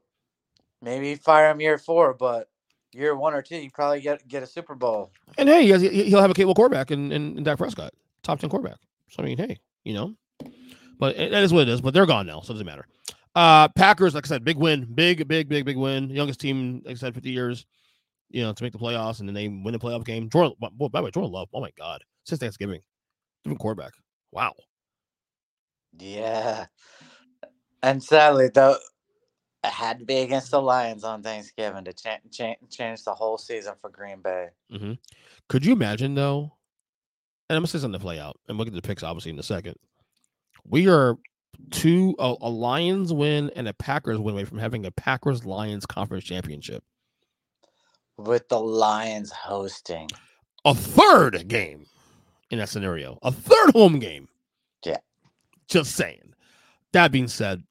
maybe 0.81 1.15
fire 1.15 1.49
him 1.51 1.61
year 1.61 1.77
four, 1.77 2.13
but 2.13 2.49
year 2.93 3.15
one 3.15 3.33
or 3.33 3.41
two, 3.41 3.57
you 3.57 3.69
probably 3.71 4.01
get 4.01 4.27
get 4.27 4.43
a 4.43 4.47
Super 4.47 4.75
Bowl. 4.75 5.11
And 5.37 5.47
hey, 5.49 5.63
he 5.63 5.69
has, 5.69 5.81
he- 5.81 6.03
he'll 6.09 6.21
have 6.21 6.31
a 6.31 6.33
capable 6.33 6.55
quarterback 6.55 6.91
and 6.91 7.11
in, 7.11 7.37
in 7.37 7.43
Dak 7.43 7.57
Prescott, 7.57 7.93
top 8.23 8.39
10 8.39 8.49
quarterback. 8.49 8.77
So, 9.09 9.21
I 9.23 9.25
mean, 9.25 9.37
hey, 9.37 9.57
you 9.83 9.93
know, 9.93 10.15
but 10.99 11.15
that 11.17 11.43
is 11.43 11.53
what 11.53 11.61
it 11.63 11.69
is. 11.69 11.81
But 11.81 11.93
they're 11.93 12.05
gone 12.05 12.25
now, 12.25 12.41
so 12.41 12.51
it 12.51 12.55
doesn't 12.55 12.65
matter. 12.65 12.85
Uh, 13.35 13.67
Packers, 13.69 14.15
like 14.15 14.25
I 14.25 14.29
said, 14.29 14.45
big 14.45 14.57
win, 14.57 14.87
big, 14.93 15.27
big, 15.27 15.49
big, 15.49 15.65
big 15.65 15.77
win. 15.77 16.09
Youngest 16.09 16.39
team, 16.39 16.81
like 16.85 16.93
I 16.93 16.97
said, 16.97 17.13
50 17.13 17.29
years, 17.29 17.65
you 18.29 18.41
know, 18.41 18.53
to 18.53 18.63
make 18.63 18.71
the 18.71 18.79
playoffs, 18.79 19.19
and 19.19 19.27
then 19.27 19.33
they 19.33 19.49
win 19.49 19.73
the 19.73 19.79
playoff 19.79 20.05
game. 20.05 20.29
Jordan, 20.29 20.55
by 20.59 20.69
the 20.77 21.03
way, 21.03 21.11
Jordan 21.11 21.31
Love, 21.31 21.49
oh 21.53 21.59
my 21.59 21.71
God, 21.77 22.01
since 22.23 22.39
Thanksgiving, 22.39 22.81
different 23.43 23.59
quarterback. 23.59 23.91
Wow. 24.31 24.53
Yeah. 25.99 26.65
And 27.83 28.01
sadly, 28.01 28.49
though, 28.53 28.77
it 29.63 29.71
had 29.71 29.99
to 29.99 30.05
be 30.05 30.19
against 30.19 30.51
the 30.51 30.61
Lions 30.61 31.03
on 31.03 31.21
Thanksgiving 31.21 31.83
to 31.85 31.93
cha- 31.93 32.19
cha- 32.31 32.55
change 32.69 33.03
the 33.03 33.13
whole 33.13 33.37
season 33.37 33.73
for 33.81 33.89
Green 33.89 34.21
Bay. 34.21 34.47
Mm-hmm. 34.71 34.93
Could 35.49 35.65
you 35.65 35.73
imagine 35.73 36.15
though? 36.15 36.53
And 37.49 37.57
I'm 37.57 37.61
gonna 37.61 37.67
say 37.67 37.79
something 37.79 37.99
to 37.99 38.03
play 38.03 38.19
out, 38.19 38.39
and 38.47 38.57
we'll 38.57 38.65
get 38.65 38.73
the 38.73 38.81
picks 38.81 39.03
obviously 39.03 39.31
in 39.31 39.39
a 39.39 39.43
second. 39.43 39.75
We 40.67 40.87
are 40.87 41.17
two 41.71 42.15
a, 42.19 42.35
a 42.41 42.49
Lions 42.49 43.13
win 43.13 43.51
and 43.55 43.67
a 43.67 43.73
Packers 43.73 44.19
win 44.19 44.35
away 44.35 44.45
from 44.45 44.57
having 44.57 44.85
a 44.85 44.91
Packers 44.91 45.45
Lions 45.45 45.85
conference 45.85 46.23
championship. 46.23 46.83
With 48.17 48.47
the 48.49 48.59
Lions 48.59 49.31
hosting 49.31 50.09
a 50.63 50.73
third 50.73 51.47
game 51.47 51.85
in 52.49 52.59
that 52.59 52.69
scenario, 52.69 53.19
a 53.21 53.31
third 53.31 53.71
home 53.71 53.99
game. 53.99 54.27
Yeah. 54.85 54.97
Just 55.67 55.95
saying. 55.95 56.33
That 56.93 57.11
being 57.11 57.27
said, 57.27 57.63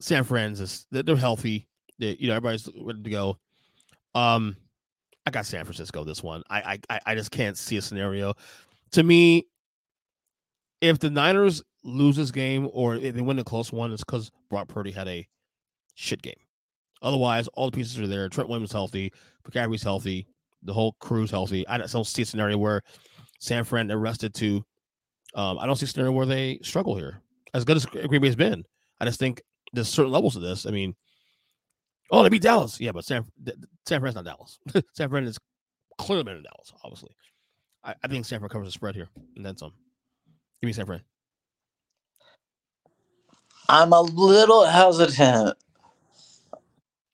San 0.00 0.24
Francisco, 0.24 1.02
they're 1.02 1.16
healthy. 1.16 1.66
They, 1.98 2.16
you 2.20 2.28
know, 2.28 2.34
everybody's 2.34 2.68
ready 2.80 3.02
to 3.02 3.10
go. 3.10 3.38
Um, 4.14 4.56
I 5.26 5.30
got 5.30 5.46
San 5.46 5.64
Francisco 5.64 6.04
this 6.04 6.22
one. 6.22 6.42
I 6.48 6.78
I 6.88 7.00
I 7.04 7.14
just 7.14 7.30
can't 7.30 7.58
see 7.58 7.76
a 7.76 7.82
scenario. 7.82 8.34
To 8.92 9.02
me, 9.02 9.46
if 10.80 10.98
the 10.98 11.10
Niners 11.10 11.62
lose 11.84 12.16
this 12.16 12.30
game 12.30 12.68
or 12.72 12.98
they 12.98 13.10
win 13.20 13.38
a 13.38 13.44
close 13.44 13.72
one, 13.72 13.92
it's 13.92 14.04
because 14.04 14.30
Brock 14.50 14.68
Purdy 14.68 14.90
had 14.90 15.08
a 15.08 15.26
shit 15.94 16.22
game. 16.22 16.34
Otherwise, 17.02 17.48
all 17.48 17.70
the 17.70 17.76
pieces 17.76 17.98
are 17.98 18.06
there. 18.06 18.28
Trent 18.28 18.48
Williams 18.48 18.72
healthy, 18.72 19.12
McCaffrey's 19.44 19.82
healthy, 19.82 20.26
the 20.62 20.72
whole 20.72 20.96
crew's 21.00 21.30
healthy. 21.30 21.66
I 21.68 21.78
don't 21.78 22.04
see 22.04 22.22
a 22.22 22.26
scenario 22.26 22.58
where 22.58 22.82
San 23.40 23.64
Fran 23.64 23.90
arrested 23.90 24.34
to. 24.34 24.64
Um, 25.34 25.58
I 25.58 25.66
don't 25.66 25.76
see 25.76 25.84
a 25.84 25.88
scenario 25.88 26.12
where 26.12 26.26
they 26.26 26.58
struggle 26.62 26.96
here. 26.96 27.22
As 27.54 27.64
good 27.64 27.76
as 27.76 27.86
Green 27.86 28.20
Bay's 28.20 28.36
been, 28.36 28.64
I 29.00 29.04
just 29.04 29.20
think 29.20 29.42
there's 29.72 29.88
certain 29.88 30.12
levels 30.12 30.34
to 30.34 30.40
this. 30.40 30.66
I 30.66 30.70
mean, 30.70 30.94
oh, 32.10 32.22
they 32.22 32.28
beat 32.28 32.42
Dallas, 32.42 32.80
yeah, 32.80 32.92
but 32.92 33.04
San 33.04 33.24
San 33.86 34.00
Fran's 34.00 34.16
not 34.16 34.24
Dallas. 34.24 34.58
San 34.94 35.08
Fran 35.08 35.24
is 35.24 35.38
clearly 35.98 36.24
better 36.24 36.36
than 36.36 36.44
Dallas, 36.44 36.72
obviously. 36.82 37.10
I, 37.84 37.94
I 38.02 38.08
think 38.08 38.24
San 38.26 38.40
Fran 38.40 38.48
covers 38.48 38.68
the 38.68 38.72
spread 38.72 38.94
here, 38.94 39.08
and 39.36 39.44
then 39.44 39.56
some. 39.56 39.72
Give 40.60 40.66
me 40.66 40.72
San 40.72 40.86
Fran. 40.86 41.02
I'm 43.68 43.92
a 43.92 44.00
little 44.00 44.64
hesitant 44.64 45.56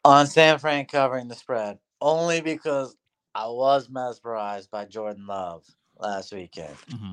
on 0.05 0.27
San 0.27 0.59
Fran 0.59 0.87
covering 0.87 1.29
the 1.29 1.35
spread, 1.35 1.79
only 2.01 2.41
because 2.41 2.97
I 3.35 3.49
was 3.49 3.89
mesmerized 3.89 4.71
by 4.71 4.85
Jordan 4.85 5.27
Love 5.27 5.65
last 5.99 6.33
weekend. 6.33 6.77
Mm-hmm. 6.91 7.13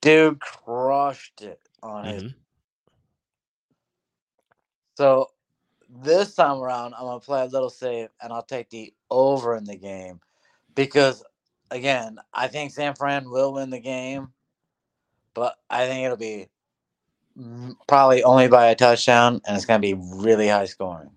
Dude 0.00 0.40
crushed 0.40 1.42
it 1.42 1.60
on 1.82 2.04
mm-hmm. 2.04 2.18
his. 2.18 2.34
So 4.96 5.30
this 5.88 6.34
time 6.34 6.58
around, 6.58 6.94
I'm 6.94 7.06
gonna 7.06 7.20
play 7.20 7.42
a 7.42 7.46
little 7.46 7.70
safe, 7.70 8.10
and 8.22 8.32
I'll 8.32 8.42
take 8.42 8.70
the 8.70 8.92
over 9.10 9.56
in 9.56 9.64
the 9.64 9.76
game 9.76 10.20
because, 10.74 11.24
again, 11.70 12.18
I 12.32 12.46
think 12.46 12.70
San 12.70 12.94
Fran 12.94 13.28
will 13.28 13.54
win 13.54 13.70
the 13.70 13.80
game, 13.80 14.28
but 15.34 15.56
I 15.68 15.86
think 15.86 16.04
it'll 16.04 16.16
be 16.16 16.48
probably 17.88 18.22
only 18.22 18.48
by 18.48 18.66
a 18.66 18.74
touchdown, 18.74 19.40
and 19.46 19.56
it's 19.56 19.66
gonna 19.66 19.80
be 19.80 19.94
really 19.94 20.48
high 20.48 20.66
scoring. 20.66 21.10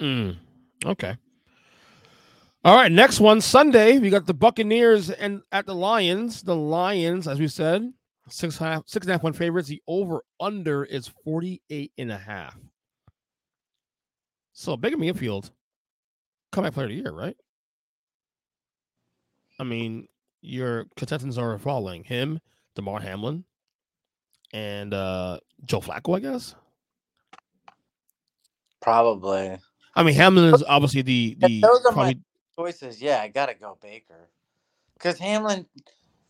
Mm, 0.00 0.36
okay. 0.84 1.16
All 2.64 2.74
right, 2.74 2.90
next 2.90 3.20
one 3.20 3.40
Sunday. 3.40 3.98
We 3.98 4.10
got 4.10 4.26
the 4.26 4.34
Buccaneers 4.34 5.10
and 5.10 5.42
at 5.52 5.66
the 5.66 5.74
Lions. 5.74 6.42
The 6.42 6.56
Lions, 6.56 7.28
as 7.28 7.38
we 7.38 7.48
said, 7.48 7.92
six 8.28 8.58
half 8.58 8.82
six 8.86 9.06
and 9.06 9.10
a 9.10 9.14
half 9.14 9.22
one 9.22 9.32
favorites. 9.32 9.68
The 9.68 9.82
over 9.86 10.22
under 10.40 10.84
is 10.84 11.08
48 11.24 11.92
and 11.98 12.10
a 12.10 12.18
half. 12.18 12.58
So 14.52 14.76
Baker 14.76 14.96
Mayfield, 14.96 15.50
comeback 16.50 16.74
player 16.74 16.86
of 16.86 16.90
the 16.90 16.96
year, 16.96 17.12
right? 17.12 17.36
I 19.60 19.64
mean, 19.64 20.08
your 20.40 20.86
contenders 20.96 21.38
are 21.38 21.58
following 21.58 22.04
him, 22.04 22.40
Damar 22.74 23.00
Hamlin, 23.00 23.44
and 24.52 24.94
uh 24.94 25.38
Joe 25.64 25.80
Flacco, 25.80 26.16
I 26.16 26.20
guess. 26.20 26.54
Probably. 28.80 29.58
I 29.94 30.02
mean, 30.02 30.14
Hamlin 30.14 30.54
is 30.54 30.62
obviously 30.62 31.02
the 31.02 31.36
the 31.40 31.60
those 31.60 31.84
are 31.86 31.92
probably, 31.92 32.14
my 32.56 32.64
choices. 32.64 33.00
Yeah, 33.00 33.20
I 33.20 33.28
gotta 33.28 33.54
go 33.54 33.78
Baker 33.80 34.28
because 34.94 35.18
Hamlin 35.18 35.66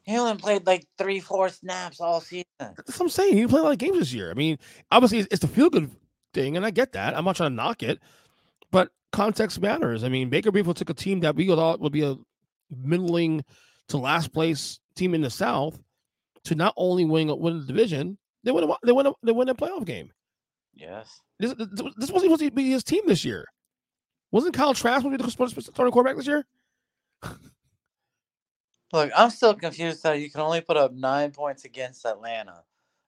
Hamlin 0.07 0.37
played 0.37 0.67
like 0.67 0.87
three, 0.99 1.21
four 1.21 1.49
snaps 1.49 2.01
all 2.01 2.21
season. 2.21 2.45
That's 2.59 2.99
what 2.99 3.07
I'm 3.07 3.09
saying. 3.11 3.37
He 3.37 3.47
played 3.47 3.61
a 3.61 3.65
lot 3.65 3.73
of 3.73 3.79
games 3.79 3.99
this 3.99 4.13
year. 4.13 4.31
I 4.31 4.35
mean, 4.35 4.59
obviously, 4.91 5.19
it's, 5.19 5.29
it's 5.33 5.41
the 5.41 5.49
feel 5.49 5.69
good 5.69 5.91
thing, 6.33 6.57
and 6.57 6.65
I 6.65 6.71
get 6.71 6.93
that. 6.93 7.17
I'm 7.17 7.25
not 7.25 7.37
trying 7.37 7.51
to 7.51 7.57
knock 7.57 7.83
it, 7.83 7.99
but 8.71 8.91
context 9.11 9.61
matters. 9.61 10.05
I 10.05 10.09
mean, 10.09 10.31
Baker 10.31 10.53
Mayfield 10.53 10.77
took 10.77 10.91
a 10.91 10.95
team 10.95 11.21
that 11.21 11.35
we 11.35 11.47
thought 11.49 11.81
would 11.81 11.93
be 11.93 12.05
a 12.05 12.17
middling 12.71 13.45
to 13.89 13.99
last 13.99 14.33
place 14.33 14.79
team 14.95 15.15
in 15.15 15.23
the 15.23 15.31
South 15.31 15.81
to 16.47 16.55
not 16.55 16.75
only 16.77 17.05
win 17.05 17.37
win 17.39 17.61
the 17.61 17.67
division, 17.67 18.19
they 18.45 18.53
win 18.53 18.65
a, 18.65 18.77
they 18.85 18.93
win 18.93 19.07
a, 19.07 19.13
they 19.23 19.33
win 19.33 19.49
a 19.49 19.55
playoff 19.55 19.85
game. 19.85 20.11
Yes, 20.75 21.21
this, 21.39 21.55
this 21.97 22.11
wasn't 22.11 22.23
supposed 22.23 22.41
to 22.41 22.51
be 22.51 22.71
his 22.71 22.85
team 22.85 23.03
this 23.07 23.25
year. 23.25 23.47
Wasn't 24.31 24.55
Kyle 24.55 24.75
Trask 24.75 25.03
supposed 25.03 25.55
to 25.55 25.61
be 25.61 25.63
the 25.63 25.73
starting 25.73 25.93
quarterback 25.93 26.17
this 26.17 26.27
year? 26.27 26.45
Look, 28.93 29.11
I'm 29.17 29.31
still 29.31 29.55
confused 29.55 30.03
how 30.03 30.13
you 30.13 30.31
can 30.31 30.41
only 30.41 30.61
put 30.61 30.77
up 30.77 30.93
nine 30.93 31.33
points 31.33 31.65
against 31.65 32.05
Atlanta 32.07 32.63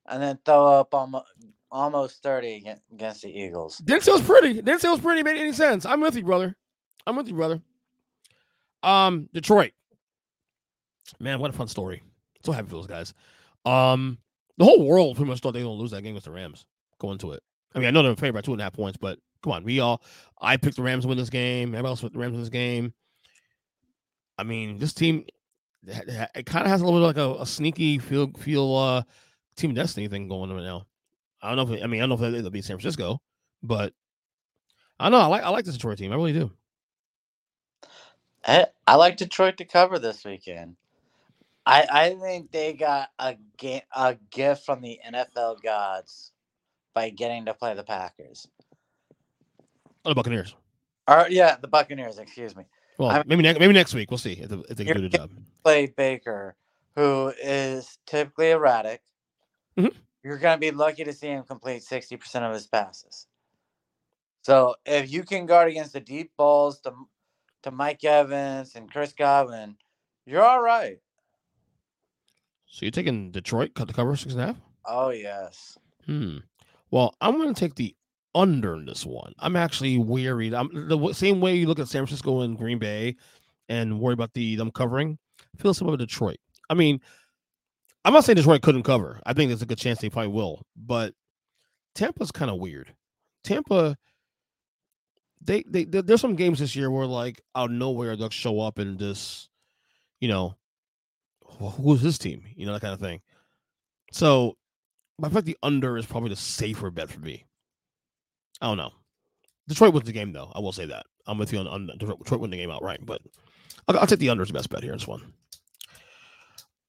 and 0.09 0.23
then 0.23 0.39
throw 0.45 0.81
up 0.81 0.93
almost, 0.93 1.27
almost 1.71 2.23
30 2.23 2.77
against 2.93 3.23
the 3.23 3.31
Eagles. 3.31 3.79
Didn't 3.79 4.07
was 4.07 4.23
pretty. 4.23 4.55
Didn't 4.55 4.83
was 4.83 5.01
pretty. 5.01 5.23
Made 5.23 5.39
any 5.39 5.53
sense. 5.53 5.87
I'm 5.87 6.01
with 6.01 6.17
you, 6.17 6.25
brother. 6.25 6.57
I'm 7.07 7.17
with 7.17 7.29
you, 7.29 7.35
brother. 7.35 7.61
Um, 8.83 9.29
Detroit. 9.33 9.73
Man, 11.21 11.39
what 11.39 11.51
a 11.51 11.55
fun 11.55 11.69
story. 11.69 12.03
So 12.49 12.53
happy 12.53 12.69
for 12.69 12.77
those 12.77 12.87
guys. 12.87 13.13
Um, 13.67 14.17
the 14.57 14.65
whole 14.65 14.83
world 14.83 15.17
pretty 15.17 15.29
much 15.29 15.41
thought 15.41 15.53
they 15.53 15.61
were 15.61 15.67
gonna 15.67 15.81
lose 15.81 15.91
that 15.91 16.01
game 16.01 16.15
with 16.15 16.25
the 16.25 16.31
Rams 16.31 16.65
going 16.99 17.19
to 17.19 17.33
it. 17.33 17.43
I 17.75 17.79
mean, 17.79 17.89
I 17.89 17.91
know 17.91 18.03
they're 18.03 18.17
favored 18.17 18.37
by 18.37 18.41
two 18.41 18.53
and 18.53 18.61
a 18.63 18.65
half 18.65 18.73
points, 18.73 18.97
but 18.97 19.19
come 19.43 19.53
on, 19.53 19.65
we 19.65 19.81
all 19.81 20.03
I 20.41 20.57
picked 20.57 20.77
the 20.77 20.83
Rams 20.83 21.05
to 21.05 21.09
win 21.09 21.19
this 21.19 21.29
game. 21.29 21.75
Everybody 21.75 21.89
else 21.89 22.01
picked 22.01 22.15
the 22.15 22.19
Rams 22.19 22.37
in 22.37 22.41
this 22.41 22.49
game. 22.49 22.95
I 24.39 24.45
mean, 24.45 24.79
this 24.79 24.95
team 24.95 25.27
it 25.87 26.47
kind 26.47 26.65
of 26.65 26.71
has 26.71 26.81
a 26.81 26.87
little 26.87 27.01
bit 27.01 27.19
like 27.19 27.39
a, 27.39 27.43
a, 27.43 27.47
sneaky 27.47 27.99
feel 27.99 28.33
feel 28.39 28.75
uh 28.75 29.03
team 29.57 29.75
destiny 29.75 30.09
thing 30.09 30.27
going 30.27 30.51
on 30.51 30.57
right 30.57 30.65
now. 30.65 30.87
I 31.43 31.55
don't 31.55 31.69
know 31.69 31.75
if 31.75 31.85
I 31.85 31.87
mean 31.87 32.01
I 32.01 32.07
don't 32.07 32.19
know 32.19 32.27
if 32.27 32.35
it'll 32.35 32.51
be 32.51 32.63
San 32.63 32.79
Francisco, 32.79 33.21
but 33.63 33.93
I 34.99 35.11
know. 35.11 35.19
I 35.19 35.27
like 35.27 35.43
I 35.43 35.51
like 35.51 35.67
this 35.67 35.75
Detroit 35.75 35.99
team. 35.99 36.13
I 36.13 36.17
really 36.17 36.33
do. 36.33 36.51
I, 38.47 38.69
I 38.87 38.95
like 38.95 39.19
Detroit 39.19 39.59
to 39.59 39.67
cover 39.67 39.99
this 39.99 40.25
weekend. 40.25 40.77
I 41.69 41.87
I 41.91 42.15
think 42.15 42.51
they 42.51 42.73
got 42.73 43.11
a 43.19 43.37
ga- 43.59 43.85
a 43.95 44.17
gift 44.31 44.65
from 44.65 44.81
the 44.81 44.99
NFL 45.07 45.63
gods 45.63 46.33
by 46.95 47.11
getting 47.11 47.45
to 47.45 47.55
play 47.55 47.75
the 47.75 47.85
Packers. 47.85 48.49
Oh, 50.05 50.11
the 50.11 50.15
Buccaneers. 50.15 50.55
Or 51.07 51.27
yeah, 51.29 51.57
the 51.61 51.69
Buccaneers. 51.69 52.19
Excuse 52.19 52.57
me. 52.57 52.65
Well, 52.97 53.11
I 53.11 53.23
maybe 53.27 53.43
next 53.43 53.61
maybe 53.61 53.75
next 53.75 53.93
week 53.95 54.11
we'll 54.11 54.19
see 54.19 54.33
if, 54.33 54.51
if 54.51 54.77
they 54.77 54.85
can 54.87 54.97
do 54.97 55.03
the 55.03 55.19
job. 55.19 55.31
Play 55.63 55.87
Baker, 55.87 56.57
who 56.97 57.35
is 57.41 57.99
typically 58.07 58.51
erratic. 58.51 59.03
Mm-hmm. 59.77 59.97
You're 60.25 60.39
going 60.39 60.57
to 60.57 60.61
be 60.61 60.71
lucky 60.71 61.05
to 61.05 61.13
see 61.13 61.29
him 61.29 61.45
complete 61.45 61.83
sixty 61.83 62.17
percent 62.17 62.47
of 62.47 62.55
his 62.55 62.67
passes. 62.67 63.27
So 64.41 64.77
if 64.87 65.13
you 65.13 65.23
can 65.23 65.45
guard 65.45 65.69
against 65.69 65.93
the 65.93 66.01
deep 66.01 66.33
balls 66.39 66.81
to 66.81 66.95
to 67.65 67.71
Mike 67.71 68.05
Evans 68.05 68.75
and 68.75 68.91
Chris 68.91 69.13
Godwin, 69.13 69.77
you're 70.25 70.43
all 70.43 70.63
right. 70.63 70.99
So 72.69 72.85
you're 72.85 72.91
taking 72.91 73.31
Detroit 73.31 73.75
cut 73.75 73.89
the 73.89 73.95
cover 73.95 74.15
six 74.17 74.35
and 74.35 74.43
a 74.43 74.47
half? 74.47 74.57
Oh 74.87 75.11
yes. 75.11 75.79
Hmm. 76.07 76.39
Well, 76.91 77.15
I'm 77.21 77.37
going 77.37 77.53
to 77.53 77.59
take 77.59 77.75
the 77.75 77.95
under 78.35 78.75
in 78.75 78.87
this 78.87 79.05
one. 79.05 79.35
I'm 79.39 79.57
actually 79.57 79.99
worried. 79.99 80.55
I'm 80.55 80.89
the 80.89 81.13
same 81.13 81.41
way 81.41 81.57
you 81.57 81.67
look 81.67 81.79
at 81.79 81.89
San 81.89 82.07
Francisco 82.07 82.41
and 82.43 82.57
Green 82.57 82.79
Bay 82.79 83.17
and 83.69 84.01
worry 84.01 84.15
about 84.15 84.33
the 84.33 84.57
them 84.57 84.71
covering. 84.71 85.19
I 85.41 85.63
feel 85.63 85.75
some 85.75 85.89
of 85.89 85.99
Detroit. 85.99 86.39
I 86.71 86.75
mean, 86.75 87.01
I'm 88.05 88.13
not 88.13 88.25
saying 88.25 88.37
Detroit 88.37 88.63
couldn't 88.63 88.85
cover. 88.85 89.21
I 89.27 89.33
think 89.33 89.49
there's 89.49 89.63
a 89.63 89.67
good 89.67 89.79
chance 89.79 90.01
they 90.01 90.09
probably 90.09 90.33
will, 90.33 90.63
but 90.77 91.15
Tampa's 91.95 92.31
kind 92.31 92.51
of 92.51 92.59
weird. 92.59 92.95
Tampa, 93.45 93.97
they, 95.41 95.65
they 95.67 95.85
there's 95.85 96.21
some 96.21 96.37
games 96.37 96.59
this 96.59 96.77
year 96.77 96.91
where 96.91 97.07
like 97.07 97.41
out 97.55 97.71
of 97.71 97.77
nowhere 97.77 98.17
they'll 98.17 98.31
show 98.31 98.61
up 98.61 98.79
and 98.79 98.99
just, 98.99 99.49
you 100.21 100.29
know, 100.29 100.57
who's 101.59 102.01
his 102.01 102.19
team? 102.19 102.43
You 102.57 102.67
know 102.67 102.73
that 102.73 102.83
kind 102.83 102.95
of 102.95 103.01
thing. 103.01 103.21
So 104.13 104.57
I 105.23 105.29
think 105.29 105.45
the 105.45 105.59
under 105.63 105.97
is 105.97 106.07
probably 106.07 106.31
the 106.31 106.37
safer 106.37 106.91
bet 106.91 107.11
for 107.11 107.21
me. 107.21 107.45
I 108.61 108.67
don't 108.67 108.77
know. 108.77 108.93
Detroit 109.69 109.93
wins 109.93 110.07
the 110.07 110.13
game, 110.13 110.33
though. 110.33 110.51
I 110.55 110.61
will 110.61 110.73
say 110.73 110.87
that. 110.87 111.05
I'm 111.27 111.39
with 111.39 111.53
you 111.53 111.59
on, 111.59 111.69
on 111.69 111.87
Detroit, 111.87 112.19
Detroit 112.21 112.41
win 112.41 112.51
the 112.51 112.57
game 112.57 112.71
outright, 112.71 113.05
but 113.05 113.21
I'll, 113.87 113.99
I'll 113.99 114.07
take 114.07 114.19
the 114.19 114.31
under 114.31 114.43
as 114.43 114.49
the 114.49 114.55
best 114.55 114.71
bet 114.71 114.83
here 114.83 114.93
in 114.93 114.99
this 114.99 115.07
one. 115.07 115.33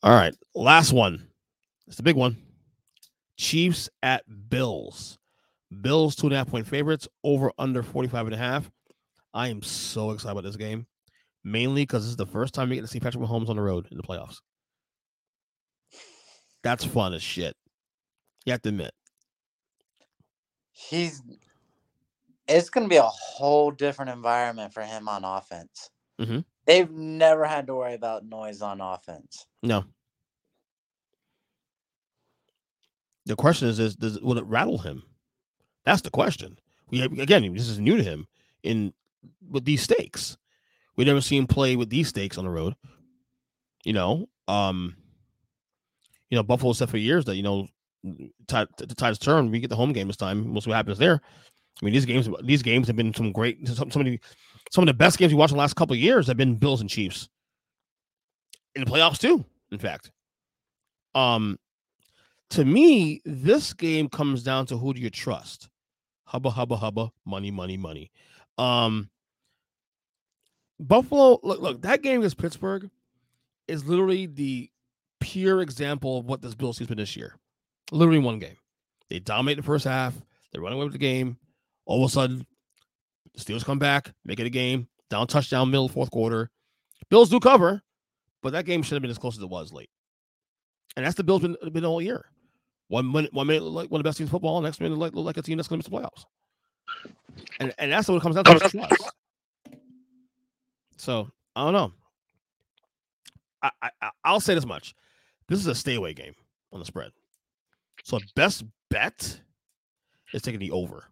All 0.02 0.16
right, 0.16 0.34
last 0.56 0.94
one. 0.94 1.28
It's 1.88 1.98
the 1.98 2.04
big 2.04 2.16
one. 2.16 2.38
Chiefs 3.38 3.90
at 4.02 4.24
Bills. 4.50 5.18
Bills 5.82 6.16
two 6.16 6.28
and 6.28 6.34
a 6.34 6.38
half 6.38 6.50
point 6.50 6.68
favorites 6.68 7.08
over 7.24 7.52
under 7.58 7.84
45 7.84 8.28
and 8.28 8.36
a 8.36 8.38
half. 8.38 8.72
I 9.34 9.50
am 9.50 9.62
so 9.62 10.12
excited 10.12 10.32
about 10.32 10.44
this 10.44 10.56
game, 10.56 10.88
mainly 11.44 11.84
because 11.84 12.04
this 12.04 12.12
is 12.12 12.18
the 12.18 12.26
first 12.26 12.54
time 12.54 12.70
we 12.70 12.76
get 12.76 12.82
to 12.82 12.88
see 12.88 13.00
Patrick 13.00 13.24
Mahomes 13.24 13.50
on 13.50 13.56
the 13.58 13.62
road 13.62 13.88
in 13.92 13.98
the 13.98 14.04
playoffs. 14.04 14.38
That's 16.64 16.84
fun 16.84 17.14
as 17.14 17.24
shit. 17.24 17.56
You 18.46 18.52
have 18.54 18.62
to 18.64 18.70
admit. 18.70 18.92
He's 20.72 21.22
it's 22.48 22.70
going 22.70 22.86
to 22.86 22.90
be 22.90 22.98
a 22.98 23.04
whole 23.04 23.70
different 23.72 24.12
environment 24.12 24.74
for 24.74 24.82
him 24.82 25.08
on 25.08 25.24
offense. 25.24 25.90
Mhm. 26.20 26.44
They've 26.66 26.90
never 26.90 27.46
had 27.46 27.68
to 27.68 27.76
worry 27.76 27.94
about 27.94 28.26
noise 28.26 28.62
on 28.62 28.82
offense. 28.82 29.46
No. 29.64 29.86
The 33.26 33.36
question 33.36 33.68
is, 33.68 33.80
is 33.80 33.96
does 33.96 34.20
will 34.20 34.38
it 34.38 34.46
rattle 34.46 34.80
him? 34.80 35.04
That's 35.86 36.02
the 36.02 36.10
question. 36.10 36.58
We 36.90 37.02
again, 37.04 37.54
this 37.54 37.68
is 37.68 37.80
new 37.80 37.98
to 37.98 38.04
him 38.04 38.28
in 38.64 38.94
with 39.48 39.66
these 39.66 39.84
stakes. 39.84 40.38
We 40.96 41.06
never 41.06 41.22
see 41.22 41.38
him 41.38 41.48
play 41.48 41.76
with 41.76 41.90
these 41.90 42.10
stakes 42.10 42.38
on 42.38 42.44
the 42.46 42.50
road. 42.50 42.76
You 43.86 43.94
know, 43.94 44.28
um, 44.48 44.96
you 46.30 46.36
know, 46.36 46.44
Buffalo 46.44 46.74
said 46.74 46.90
for 46.90 46.98
years 46.98 47.26
that 47.26 47.36
you 47.36 47.44
know, 47.44 47.68
the 48.04 48.96
tide's 48.96 49.20
turn. 49.20 49.52
We 49.52 49.60
get 49.60 49.70
the 49.70 49.76
home 49.76 49.94
game 49.94 50.08
this 50.08 50.18
time. 50.18 50.52
We'll 50.52 50.62
see 50.62 50.70
what 50.70 50.78
happens 50.78 50.98
there. 50.98 51.22
I 51.82 51.86
mean, 51.86 51.94
these 51.94 52.06
games, 52.06 52.30
these 52.44 52.62
games 52.62 52.88
have 52.88 52.96
been 52.96 53.14
some 53.14 53.32
great, 53.32 53.68
some, 53.68 53.92
some 53.92 54.02
of 54.02 54.06
the, 54.06 54.20
some 54.72 54.84
of 54.84 54.88
the 54.88 54.94
best 54.94 55.18
games 55.18 55.34
we 55.34 55.38
watched 55.38 55.52
in 55.52 55.58
the 55.58 55.62
last 55.62 55.76
couple 55.76 55.94
of 55.94 56.00
years 56.00 56.28
have 56.28 56.38
been 56.38 56.56
Bills 56.56 56.82
and 56.82 56.90
Chiefs 56.90 57.30
in 58.76 58.84
the 58.84 58.90
playoffs 58.90 59.20
too. 59.20 59.44
In 59.72 59.80
fact, 59.80 60.12
um, 61.16 61.58
to 62.52 62.66
me, 62.66 63.22
this 63.26 63.74
game 63.74 64.10
comes 64.10 64.44
down 64.44 64.66
to 64.68 64.78
who 64.78 64.94
do 64.94 65.02
you 65.02 65.10
trust? 65.10 65.70
Hubba 66.26 66.50
hubba 66.50 66.76
hubba, 66.76 67.12
money, 67.26 67.52
money, 67.52 67.78
money. 67.78 68.12
Um, 68.58 69.10
Buffalo, 70.80 71.40
look, 71.44 71.60
look, 71.60 71.82
that 71.82 72.02
game 72.02 72.20
against 72.20 72.38
Pittsburgh 72.38 72.90
is 73.68 73.86
literally 73.86 74.26
the 74.26 74.70
pure 75.20 75.62
example 75.62 76.18
of 76.18 76.26
what 76.26 76.42
this 76.42 76.56
Bills 76.56 76.78
team's 76.78 76.90
been 76.90 76.98
this 76.98 77.16
year. 77.16 77.36
Literally 77.92 78.20
one 78.20 78.40
game. 78.40 78.58
They 79.10 79.20
dominate 79.20 79.58
the 79.58 79.64
first 79.64 79.86
half, 79.86 80.14
they 80.54 80.60
run 80.60 80.74
away 80.74 80.84
with 80.84 80.94
the 80.94 81.00
game. 81.00 81.38
All 81.86 82.04
of 82.04 82.10
a 82.10 82.14
sudden, 82.14 82.46
the 83.34 83.40
Steelers 83.40 83.66
come 83.66 83.80
back, 83.80 84.12
make 84.26 84.40
it 84.40 84.46
a 84.46 84.52
game, 84.52 84.88
down 85.10 85.28
touchdown, 85.28 85.72
middle 85.72 85.90
fourth 85.90 86.12
quarter. 86.12 86.52
Bills 87.10 87.30
do 87.30 87.40
cover, 87.40 87.82
but 88.44 88.54
that 88.54 88.66
game 88.66 88.84
should 88.84 88.94
have 88.94 89.02
been 89.02 89.12
as 89.12 89.18
close 89.18 89.38
as 89.38 89.44
it 89.44 89.50
was 89.50 89.74
late. 89.74 89.90
And 90.96 91.06
that's 91.06 91.16
the 91.16 91.24
Bills 91.24 91.42
been, 91.42 91.56
been 91.72 91.86
all 91.86 92.02
year. 92.02 92.26
One 92.90 93.12
minute, 93.12 93.34
one 93.34 93.48
minute 93.48 93.64
like 93.64 93.90
one 93.92 94.00
of 94.00 94.04
the 94.04 94.08
best 94.08 94.18
teams 94.18 94.30
in 94.30 94.32
football, 94.32 94.62
next 94.62 94.82
minute 94.82 94.98
like, 94.98 95.14
look 95.14 95.26
like 95.26 95.38
a 95.38 95.42
team 95.42 95.58
that's 95.58 95.68
going 95.68 95.82
to 95.82 95.90
miss 95.90 96.02
the 96.02 96.08
playoffs. 96.08 96.26
And 97.60 97.74
and 97.78 97.92
that's 97.92 98.08
what 98.08 98.16
it 98.16 98.22
comes 98.22 98.36
down 98.36 98.44
to. 98.44 98.90
So 100.98 101.30
I 101.56 101.64
don't 101.64 101.74
know. 101.74 101.94
I, 103.62 103.72
I 104.02 104.10
I'll 104.24 104.40
say 104.40 104.56
this 104.56 104.66
much: 104.66 104.96
this 105.50 105.60
is 105.60 105.68
a 105.68 105.76
stay 105.76 105.96
away 105.96 106.14
game 106.14 106.34
on 106.72 106.80
the 106.80 106.86
spread. 106.86 107.12
So 108.04 108.20
the 108.20 108.26
best 108.36 108.64
bet 108.90 109.42
is 110.34 110.42
taking 110.42 110.60
the 110.60 110.72
over. 110.72 111.06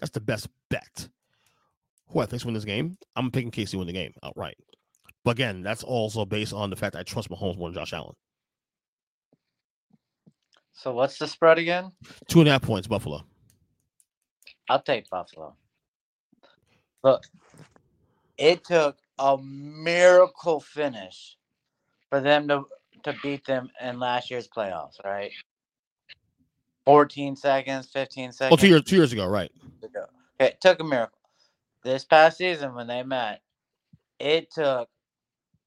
That's 0.00 0.12
the 0.12 0.20
best 0.20 0.48
bet. 0.70 1.08
Who 2.08 2.20
I 2.20 2.26
think's 2.26 2.44
win 2.44 2.54
this 2.54 2.64
game? 2.64 2.96
I'm 3.16 3.30
picking 3.30 3.50
KC 3.50 3.76
win 3.76 3.86
the 3.86 3.92
game 3.92 4.14
outright. 4.22 4.56
But 5.24 5.32
again, 5.32 5.62
that's 5.62 5.82
also 5.82 6.24
based 6.24 6.52
on 6.52 6.70
the 6.70 6.76
fact 6.76 6.92
that 6.92 7.00
I 7.00 7.02
trust 7.02 7.28
Mahomes 7.28 7.58
more 7.58 7.68
than 7.68 7.74
Josh 7.74 7.92
Allen. 7.92 8.14
So 10.72 10.92
what's 10.92 11.18
the 11.18 11.26
spread 11.26 11.58
again? 11.58 11.90
Two 12.28 12.40
and 12.40 12.48
a 12.48 12.52
half 12.52 12.62
points, 12.62 12.86
Buffalo. 12.86 13.24
I'll 14.68 14.82
take 14.82 15.08
Buffalo. 15.10 15.56
Look, 17.02 17.24
it 18.36 18.64
took 18.64 18.96
a 19.18 19.38
miracle 19.38 20.60
finish 20.60 21.36
for 22.10 22.20
them 22.20 22.46
to 22.48 22.64
to 23.06 23.14
beat 23.22 23.44
them 23.44 23.70
in 23.80 24.00
last 24.00 24.30
year's 24.32 24.48
playoffs, 24.48 25.02
right? 25.04 25.30
14 26.84 27.36
seconds, 27.36 27.88
15 27.92 28.32
seconds. 28.32 28.50
Well, 28.50 28.58
two 28.58 28.68
years 28.68 28.82
two 28.84 28.96
years 28.96 29.12
ago, 29.12 29.26
right? 29.26 29.50
ago. 29.82 30.06
Okay, 30.40 30.50
it 30.50 30.60
took 30.60 30.80
a 30.80 30.84
miracle. 30.84 31.18
This 31.84 32.04
past 32.04 32.38
season 32.38 32.74
when 32.74 32.88
they 32.88 33.04
met, 33.04 33.42
it 34.18 34.50
took 34.50 34.88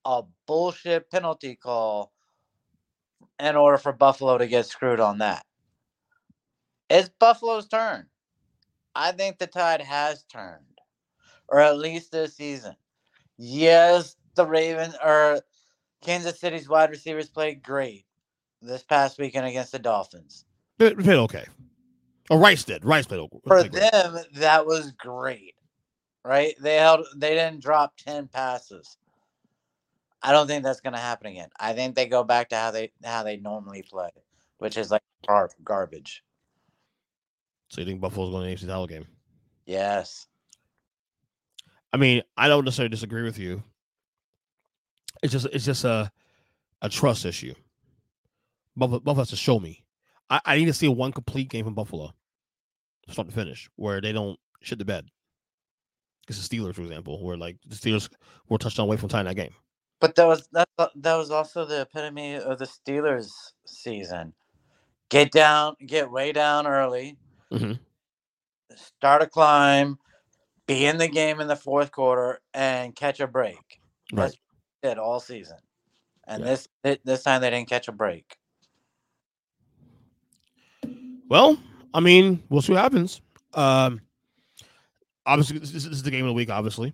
a 0.03 0.23
bullshit 0.47 1.09
penalty 1.09 1.55
call 1.55 2.11
in 3.39 3.55
order 3.55 3.77
for 3.77 3.93
Buffalo 3.93 4.37
to 4.37 4.47
get 4.47 4.65
screwed 4.65 4.99
on 4.99 5.19
that. 5.19 5.45
It's 6.89 7.09
Buffalo's 7.19 7.69
turn. 7.69 8.07
I 8.95 9.13
think 9.13 9.37
the 9.37 9.47
tide 9.47 9.81
has 9.81 10.23
turned, 10.23 10.81
or 11.47 11.59
at 11.61 11.77
least 11.77 12.11
this 12.11 12.35
season. 12.35 12.75
Yes, 13.37 14.17
the 14.35 14.45
Ravens 14.45 14.95
or 15.03 15.41
Kansas 16.01 16.39
City's 16.39 16.69
wide 16.69 16.89
receivers 16.89 17.29
played 17.29 17.63
great 17.63 18.05
this 18.61 18.83
past 18.83 19.19
weekend 19.19 19.47
against 19.47 19.71
the 19.71 19.79
Dolphins. 19.79 20.45
They 20.77 20.93
played 20.93 21.17
okay. 21.19 21.45
Oh, 22.29 22.37
Rice 22.37 22.63
did. 22.63 22.85
Rice 22.85 23.05
played 23.05 23.19
okay. 23.21 23.39
For 23.43 23.57
played 23.57 23.71
great. 23.71 23.91
them, 23.91 24.17
that 24.35 24.65
was 24.65 24.91
great. 24.93 25.55
Right? 26.23 26.55
They 26.61 26.75
held 26.75 27.05
they 27.15 27.33
didn't 27.33 27.61
drop 27.61 27.93
10 27.97 28.27
passes. 28.27 28.97
I 30.21 30.31
don't 30.31 30.47
think 30.47 30.63
that's 30.63 30.81
going 30.81 30.93
to 30.93 30.99
happen 30.99 31.27
again. 31.27 31.49
I 31.59 31.73
think 31.73 31.95
they 31.95 32.05
go 32.05 32.23
back 32.23 32.49
to 32.49 32.55
how 32.57 32.71
they 32.71 32.91
how 33.03 33.23
they 33.23 33.37
normally 33.37 33.83
play, 33.83 34.09
which 34.57 34.77
is 34.77 34.91
like 34.91 35.01
gar- 35.25 35.49
garbage. 35.63 36.23
So 37.69 37.81
you 37.81 37.87
think 37.87 38.01
Buffalo's 38.01 38.31
going 38.31 38.43
to 38.43 38.49
the 38.49 38.65
AFC 38.65 38.67
title 38.67 38.87
game? 38.87 39.05
Yes. 39.65 40.27
I 41.93 41.97
mean, 41.97 42.23
I 42.35 42.47
don't 42.47 42.65
necessarily 42.65 42.89
disagree 42.89 43.23
with 43.23 43.39
you. 43.39 43.63
It's 45.23 45.33
just 45.33 45.47
it's 45.53 45.65
just 45.65 45.83
a 45.85 46.11
a 46.81 46.89
trust 46.89 47.25
issue. 47.25 47.53
Buffalo, 48.75 48.99
Buffalo 48.99 49.21
has 49.23 49.29
to 49.31 49.37
show 49.37 49.59
me. 49.59 49.83
I, 50.29 50.41
I 50.45 50.57
need 50.57 50.65
to 50.65 50.73
see 50.73 50.87
one 50.87 51.11
complete 51.11 51.49
game 51.49 51.65
from 51.65 51.75
Buffalo, 51.75 52.11
start 53.09 53.29
to 53.29 53.33
finish, 53.35 53.69
where 53.77 54.01
they 54.01 54.11
don't 54.13 54.39
shit 54.61 54.79
the 54.79 54.85
bed. 54.85 55.07
It's 56.27 56.47
the 56.47 56.57
Steelers, 56.57 56.75
for 56.75 56.81
example, 56.83 57.23
where 57.23 57.37
like 57.37 57.57
the 57.67 57.75
Steelers 57.75 58.09
were 58.49 58.55
a 58.55 58.59
touchdown 58.59 58.85
away 58.85 58.97
from 58.97 59.09
tying 59.09 59.25
that 59.25 59.35
game. 59.35 59.53
But 60.01 60.15
that 60.15 60.27
was 60.27 60.47
that 60.53 60.69
that 60.77 61.15
was 61.15 61.31
also 61.31 61.65
the 61.65 61.81
epitome 61.81 62.35
of 62.35 62.59
the 62.59 62.65
Steelers 62.67 63.31
season. 63.65 64.33
Get 65.09 65.31
down, 65.31 65.75
get 65.85 66.11
way 66.11 66.31
down 66.33 66.67
early, 66.67 67.17
Mhm. 67.51 67.79
start 68.75 69.21
a 69.23 69.27
climb, 69.27 69.99
be 70.67 70.85
in 70.85 70.97
the 70.97 71.07
game 71.09 71.41
in 71.41 71.47
the 71.47 71.55
fourth 71.55 71.91
quarter, 71.91 72.41
and 72.53 72.95
catch 72.95 73.19
a 73.19 73.27
break. 73.27 73.81
Right. 74.11 74.33
That's 74.33 74.37
it 74.83 74.97
all 74.97 75.19
season. 75.19 75.57
And 76.27 76.43
Yeah. 76.43 76.57
this 76.83 76.97
this 77.03 77.23
time 77.23 77.41
they 77.41 77.49
didn't 77.49 77.69
catch 77.69 77.87
a 77.87 77.91
break. 77.91 78.37
Well, 81.29 81.57
I 81.93 81.99
mean, 81.99 82.43
we'll 82.49 82.61
see 82.61 82.73
what 82.73 82.81
happens. 82.81 83.21
Um, 83.53 84.01
obviously, 85.25 85.59
this, 85.59 85.71
this 85.71 85.85
is 85.85 86.03
the 86.03 86.11
game 86.11 86.25
of 86.25 86.29
the 86.29 86.33
week. 86.33 86.49
Obviously, 86.49 86.93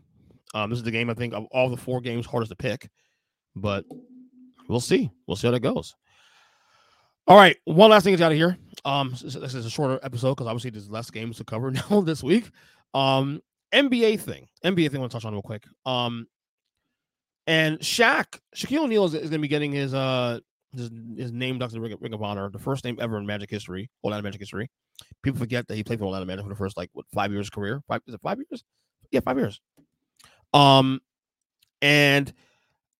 um, 0.53 0.69
this 0.69 0.77
is 0.77 0.83
the 0.83 0.91
game 0.91 1.09
I 1.09 1.13
think 1.13 1.33
of 1.33 1.45
all 1.51 1.69
the 1.69 1.77
four 1.77 2.01
games 2.01 2.25
hardest 2.25 2.49
to 2.51 2.55
pick, 2.55 2.89
but 3.55 3.85
we'll 4.67 4.79
see. 4.81 5.09
We'll 5.27 5.37
see 5.37 5.47
how 5.47 5.51
that 5.51 5.61
goes. 5.61 5.95
All 7.27 7.37
right, 7.37 7.57
one 7.65 7.89
last 7.89 8.03
thing 8.03 8.13
is 8.13 8.21
out 8.21 8.31
of 8.31 8.37
here. 8.37 8.57
Um, 8.83 9.09
this, 9.11 9.33
this 9.33 9.53
is 9.55 9.65
a 9.65 9.69
shorter 9.69 9.99
episode 10.03 10.35
because 10.35 10.47
obviously 10.47 10.69
there's 10.69 10.89
less 10.91 11.09
games 11.09 11.37
to 11.37 11.43
cover 11.43 11.71
now 11.89 12.01
this 12.01 12.21
week. 12.21 12.51
Um, 12.93 13.41
NBA 13.73 14.19
thing, 14.19 14.47
NBA 14.63 14.89
thing. 14.91 14.97
I 14.97 14.99
want 14.99 15.11
to 15.11 15.15
touch 15.17 15.25
on 15.25 15.33
real 15.33 15.41
quick. 15.41 15.63
Um, 15.85 16.27
and 17.47 17.79
Shaq, 17.79 18.39
Shaquille 18.55 18.83
O'Neal 18.83 19.05
is, 19.05 19.13
is 19.13 19.21
going 19.21 19.33
to 19.33 19.39
be 19.39 19.47
getting 19.47 19.71
his 19.71 19.93
uh 19.93 20.39
his, 20.75 20.91
his 21.17 21.31
name 21.31 21.57
ducked 21.57 21.73
the 21.73 21.79
Ring, 21.79 22.13
of 22.13 22.21
Honor, 22.21 22.49
the 22.49 22.59
first 22.59 22.83
name 22.83 22.97
ever 22.99 23.17
in 23.17 23.25
Magic 23.25 23.49
history, 23.49 23.89
Orlando 24.03 24.23
Magic 24.23 24.41
history. 24.41 24.69
People 25.21 25.39
forget 25.39 25.67
that 25.67 25.75
he 25.75 25.83
played 25.83 25.99
for 25.99 26.05
Orlando 26.05 26.25
Magic 26.25 26.43
for 26.43 26.49
the 26.49 26.55
first 26.55 26.77
like 26.77 26.89
what 26.93 27.05
five 27.13 27.31
years 27.31 27.49
career. 27.49 27.81
Five 27.87 28.01
is 28.07 28.13
it 28.13 28.21
five 28.21 28.37
years? 28.37 28.63
Yeah, 29.11 29.19
five 29.21 29.37
years. 29.37 29.61
Um, 30.53 31.01
and 31.81 32.31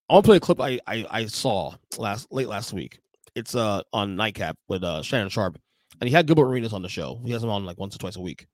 I 0.09 0.13
want 0.13 0.25
to 0.25 0.29
play 0.29 0.37
a 0.37 0.41
clip 0.41 0.61
I, 0.61 0.79
I 0.87 1.05
I 1.09 1.25
saw 1.25 1.73
last 1.97 2.31
late 2.31 2.47
last 2.47 2.73
week. 2.73 2.99
It's 3.33 3.55
uh 3.55 3.81
on 3.93 4.15
Nightcap 4.15 4.57
with 4.67 4.83
uh 4.83 5.01
Shannon 5.01 5.29
Sharpe, 5.29 5.57
and 5.99 6.07
he 6.07 6.15
had 6.15 6.27
Gilbert 6.27 6.45
Arenas 6.45 6.73
on 6.73 6.81
the 6.81 6.89
show. 6.89 7.21
He 7.25 7.31
has 7.31 7.43
him 7.43 7.49
on 7.49 7.65
like 7.65 7.79
once 7.79 7.95
or 7.95 7.99
twice 7.99 8.15
a 8.15 8.21
week, 8.21 8.47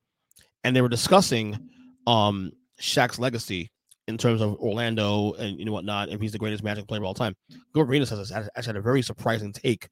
and 0.63 0.75
they 0.75 0.81
were 0.81 0.89
discussing 0.89 1.69
um 2.07 2.51
Shaq's 2.79 3.19
legacy 3.19 3.71
in 4.07 4.17
terms 4.17 4.41
of 4.41 4.55
Orlando 4.55 5.33
and 5.33 5.57
you 5.59 5.65
know 5.65 5.71
whatnot, 5.71 6.09
if 6.09 6.19
he's 6.21 6.31
the 6.31 6.37
greatest 6.39 6.63
Magic 6.63 6.87
player 6.87 6.99
of 6.99 7.05
all 7.05 7.13
time. 7.13 7.35
Gilbert 7.73 7.89
Arenas 7.91 8.09
has 8.09 8.29
has 8.29 8.49
actually 8.55 8.69
had 8.69 8.75
a 8.77 8.81
very 8.81 9.01
surprising 9.01 9.53
take 9.53 9.87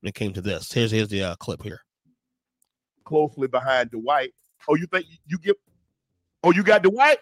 when 0.00 0.08
it 0.08 0.14
came 0.14 0.32
to 0.32 0.40
this. 0.40 0.72
Here's 0.72 0.90
here's 0.90 1.08
the 1.08 1.22
uh, 1.22 1.34
clip 1.36 1.62
here. 1.62 1.80
closely 3.04 3.48
behind 3.48 3.90
Dwight 3.90 4.32
Oh, 4.68 4.74
you 4.76 4.86
think 4.86 5.06
you 5.26 5.38
get? 5.38 5.56
Oh, 6.44 6.52
you 6.52 6.62
got 6.62 6.82
Dwight? 6.82 7.18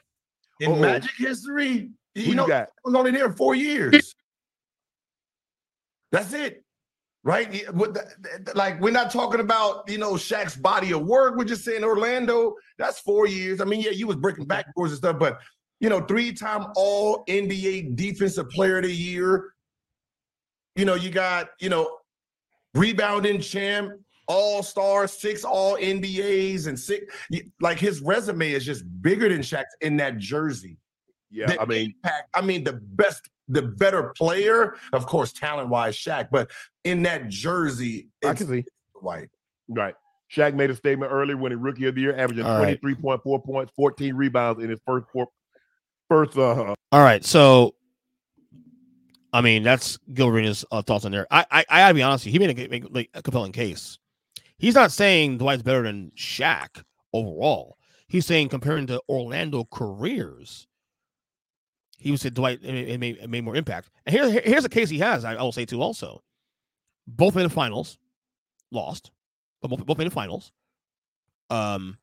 In 0.60 0.72
Uh-oh. 0.72 0.80
Magic 0.80 1.12
history, 1.16 1.90
Who 2.16 2.20
you 2.20 2.34
know, 2.34 2.42
you 2.44 2.48
got? 2.48 2.68
was 2.84 2.94
only 2.94 3.10
there 3.12 3.32
four 3.32 3.54
years. 3.54 4.14
That's 6.10 6.32
it. 6.32 6.64
Right? 7.24 7.52
Yeah, 7.52 7.70
what 7.70 7.94
the- 7.94 8.08
the- 8.20 8.42
the- 8.44 8.56
Like, 8.56 8.80
we're 8.80 8.90
not 8.90 9.10
talking 9.10 9.40
about, 9.40 9.88
you 9.88 9.98
know, 9.98 10.14
Shaq's 10.14 10.56
body 10.56 10.92
of 10.92 11.02
work. 11.06 11.36
We're 11.36 11.44
just 11.44 11.64
saying 11.64 11.84
Orlando, 11.84 12.54
that's 12.78 12.98
four 13.00 13.26
years. 13.26 13.60
I 13.60 13.64
mean, 13.64 13.80
yeah, 13.82 13.90
you 13.90 14.06
was 14.06 14.16
breaking 14.16 14.46
backboards 14.46 14.88
and 14.88 14.96
stuff, 14.96 15.18
but, 15.18 15.38
you 15.80 15.88
know, 15.88 16.00
three 16.00 16.32
time 16.32 16.66
all 16.76 17.24
NBA 17.26 17.96
defensive 17.96 18.48
player 18.50 18.78
of 18.78 18.84
the 18.84 18.94
year. 18.94 19.52
You 20.76 20.84
know, 20.84 20.94
you 20.94 21.10
got, 21.10 21.48
you 21.60 21.68
know, 21.68 21.98
rebounding 22.74 23.40
champ, 23.40 23.92
all 24.26 24.62
stars, 24.62 25.12
six 25.12 25.44
all 25.44 25.76
NBAs, 25.76 26.66
and 26.66 26.78
six. 26.78 27.12
Like, 27.60 27.78
his 27.78 28.00
resume 28.00 28.52
is 28.52 28.64
just 28.64 28.84
bigger 29.02 29.28
than 29.28 29.40
Shaq's 29.40 29.74
in 29.80 29.96
that 29.96 30.18
jersey 30.18 30.76
Yeah, 31.30 31.46
the 31.46 31.60
I 31.60 31.64
mean, 31.64 31.94
impact. 31.96 32.28
I 32.34 32.42
mean, 32.42 32.62
the 32.64 32.74
best, 32.74 33.28
the 33.48 33.62
better 33.62 34.12
player, 34.16 34.76
of 34.92 35.06
course, 35.06 35.32
talent 35.32 35.68
wise, 35.68 35.96
Shaq, 35.96 36.28
but 36.30 36.50
in 36.84 37.02
that 37.04 37.28
jersey, 37.28 38.08
I 38.24 38.30
it's 38.30 38.42
can 38.42 38.48
see. 38.48 38.64
white. 39.00 39.30
Right. 39.68 39.94
Shaq 40.34 40.54
made 40.54 40.70
a 40.70 40.76
statement 40.76 41.10
earlier 41.10 41.36
when 41.38 41.52
he 41.52 41.56
rookie 41.56 41.86
of 41.86 41.94
the 41.94 42.02
year, 42.02 42.14
averaging 42.16 42.44
All 42.44 42.58
right. 42.58 42.80
23.4 42.80 43.44
points, 43.44 43.72
14 43.74 44.14
rebounds 44.14 44.62
in 44.62 44.68
his 44.70 44.78
first 44.86 45.06
four, 45.10 45.26
uh 46.10 46.74
All 46.92 47.02
right, 47.02 47.24
so 47.24 47.74
I 49.32 49.40
mean 49.40 49.62
that's 49.62 49.98
Gil 50.14 50.28
Arenas' 50.28 50.64
uh, 50.72 50.82
thoughts 50.82 51.04
on 51.04 51.12
there. 51.12 51.26
I, 51.30 51.44
I 51.50 51.64
I 51.68 51.78
gotta 51.80 51.94
be 51.94 52.02
honest, 52.02 52.24
with 52.24 52.34
you, 52.34 52.40
he 52.40 52.46
made 52.66 52.84
a, 53.14 53.18
a 53.18 53.22
compelling 53.22 53.52
case. 53.52 53.98
He's 54.58 54.74
not 54.74 54.90
saying 54.90 55.38
Dwight's 55.38 55.62
better 55.62 55.82
than 55.82 56.10
Shaq 56.16 56.82
overall. 57.12 57.76
He's 58.08 58.26
saying 58.26 58.48
comparing 58.48 58.86
to 58.88 59.00
Orlando 59.08 59.64
careers, 59.70 60.66
he 61.98 62.10
would 62.10 62.20
say 62.20 62.30
Dwight 62.30 62.60
it, 62.62 62.74
it 62.88 62.98
made, 63.00 63.18
it 63.18 63.28
made 63.30 63.44
more 63.44 63.54
impact. 63.54 63.90
And 64.06 64.14
here, 64.16 64.30
here- 64.30 64.42
here's 64.44 64.64
a 64.64 64.68
case 64.68 64.88
he 64.88 64.98
has. 64.98 65.24
I, 65.24 65.34
I 65.34 65.42
will 65.42 65.52
say 65.52 65.64
too. 65.66 65.80
Also, 65.82 66.22
both 67.06 67.34
made 67.36 67.44
the 67.44 67.50
finals, 67.50 67.98
lost, 68.72 69.10
but 69.60 69.68
both, 69.68 69.84
both 69.84 69.98
made 69.98 70.06
the 70.06 70.10
finals. 70.12 70.50
Um, 71.50 71.98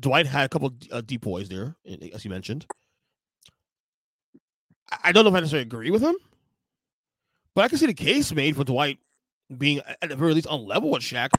Dwight 0.00 0.26
had 0.26 0.44
a 0.44 0.48
couple 0.48 0.74
uh, 0.90 1.00
deep 1.00 1.20
boys 1.22 1.48
there, 1.48 1.76
as 2.12 2.24
you 2.24 2.30
mentioned. 2.30 2.66
I- 4.90 5.12
don't 5.12 5.24
know 5.24 5.30
if 5.30 5.36
I 5.36 5.40
necessarily 5.40 5.62
agree 5.66 5.90
with 5.90 6.02
him, 6.02 6.16
but 7.54 7.64
I 7.64 7.68
can 7.68 7.78
see 7.78 7.86
the 7.86 7.94
case 7.94 8.32
made 8.32 8.56
for 8.56 8.64
Dwight 8.64 8.98
being 9.56 9.80
at 10.02 10.08
the 10.08 10.16
very 10.16 10.34
least 10.34 10.46
on 10.46 10.66
level 10.66 10.90
with 10.90 11.02
Shaq 11.02 11.30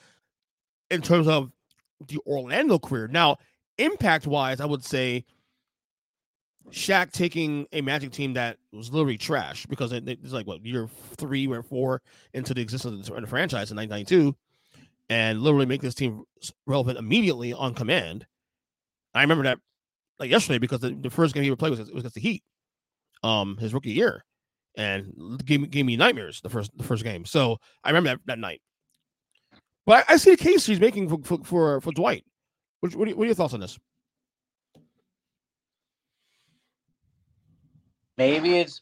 in 0.90 1.02
terms 1.02 1.28
of 1.28 1.52
the 2.08 2.20
Orlando 2.26 2.80
career. 2.80 3.08
Now, 3.08 3.38
impact 3.78 4.28
wise, 4.28 4.62
I 4.62 4.66
would 4.66 4.84
say 4.84 5.26
Shaq 6.72 7.12
taking 7.12 7.68
a 7.72 7.82
Magic 7.82 8.12
team 8.12 8.34
that 8.34 8.58
was 8.72 8.92
literally 8.92 9.18
trash 9.18 9.66
because 9.66 9.92
it, 9.92 10.08
it's 10.08 10.34
like 10.34 10.48
what 10.48 10.66
year 10.66 10.90
three 11.18 11.48
or 11.48 11.64
four 11.64 12.02
into 12.34 12.54
the 12.54 12.62
existence 12.62 13.10
of 13.10 13.22
the 13.22 13.28
franchise 13.28 13.72
in 13.72 13.78
1992, 13.78 14.36
and 15.10 15.42
literally 15.42 15.66
make 15.66 15.82
this 15.82 15.96
team 15.96 16.24
relevant 16.66 16.98
immediately 16.98 17.54
on 17.54 17.74
command. 17.74 18.26
I 19.14 19.22
remember 19.22 19.44
that 19.44 19.60
like 20.20 20.30
yesterday 20.30 20.58
because 20.60 20.80
the, 20.80 20.92
the 20.92 21.10
first 21.10 21.34
game 21.34 21.44
he 21.44 21.50
ever 21.50 21.56
played 21.56 21.72
was, 21.72 21.80
was 21.80 21.90
against 21.90 22.16
the 22.16 22.22
Heat, 22.22 22.44
um, 23.26 23.58
his 23.58 23.74
rookie 23.74 23.92
year, 23.92 24.24
and 24.78 25.42
gave 25.46 25.62
me 25.62 25.68
gave 25.68 25.86
me 25.86 25.98
nightmares 25.98 26.42
the 26.42 26.50
first 26.50 26.72
the 26.78 26.84
first 26.84 27.04
game. 27.04 27.26
So 27.26 27.58
I 27.84 27.90
remember 27.90 28.10
that, 28.12 28.20
that 28.26 28.40
night. 28.40 28.62
But 29.86 30.06
I, 30.08 30.14
I 30.14 30.18
see 30.18 30.32
the 30.32 30.38
case 30.38 30.66
he's 30.66 30.80
making 30.80 31.10
for 31.10 31.20
for 31.24 31.44
for, 31.44 31.82
for 31.82 31.92
Dwight. 31.92 32.24
What, 32.82 32.96
what, 32.96 33.08
are, 33.10 33.16
what 33.16 33.24
are 33.24 33.26
your 33.26 33.36
thoughts 33.36 33.54
on 33.56 33.60
this? 33.60 33.80
Maybe 38.18 38.60
it's 38.60 38.82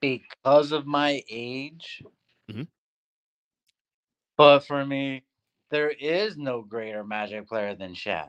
because 0.00 0.72
of 0.72 0.86
my 0.86 1.22
age. 1.30 2.02
Mhm. 2.50 2.66
But 4.36 4.60
for 4.60 4.84
me, 4.84 5.24
there 5.70 5.90
is 5.90 6.36
no 6.36 6.62
greater 6.62 7.04
Magic 7.04 7.46
player 7.46 7.74
than 7.74 7.94
Shaq. 7.94 8.28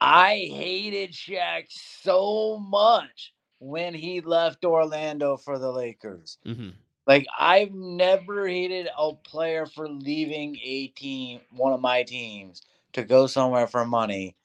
I 0.00 0.50
hated 0.52 1.12
Shaq 1.12 1.66
so 1.70 2.58
much 2.58 3.33
when 3.58 3.94
he 3.94 4.20
left 4.20 4.64
Orlando 4.64 5.36
for 5.36 5.58
the 5.58 5.70
Lakers. 5.70 6.38
Mm-hmm. 6.46 6.70
Like 7.06 7.26
I've 7.38 7.72
never 7.72 8.46
hated 8.46 8.88
a 8.96 9.12
player 9.12 9.66
for 9.66 9.88
leaving 9.88 10.58
a 10.62 10.88
team, 10.88 11.40
one 11.50 11.72
of 11.72 11.80
my 11.80 12.02
teams, 12.02 12.62
to 12.94 13.02
go 13.04 13.26
somewhere 13.26 13.66
for 13.66 13.84
money. 13.84 14.36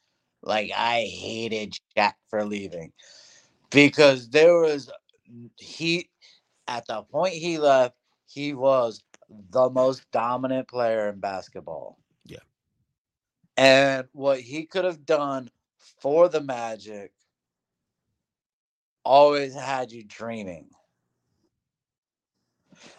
Like 0.42 0.72
I 0.76 1.02
hated 1.04 1.78
Shaq 1.96 2.14
for 2.30 2.46
leaving 2.46 2.92
because 3.70 4.30
there 4.30 4.56
was 4.56 4.90
he 5.58 6.10
at 6.68 6.86
the 6.88 7.02
point 7.04 7.34
he 7.34 7.58
left, 7.58 7.96
he 8.28 8.54
was 8.54 9.04
the 9.52 9.70
most 9.70 10.04
dominant 10.12 10.68
player 10.68 11.10
in 11.10 11.20
basketball. 11.20 11.98
Yeah. 12.26 12.40
And 13.58 14.08
what 14.14 14.40
he 14.40 14.66
could 14.66 14.86
have 14.86 15.06
done 15.06 15.50
for 16.02 16.30
the 16.30 16.42
Magic 16.42 17.12
always 19.10 19.56
had 19.56 19.92
you 19.92 20.04
dreaming. 20.04 20.68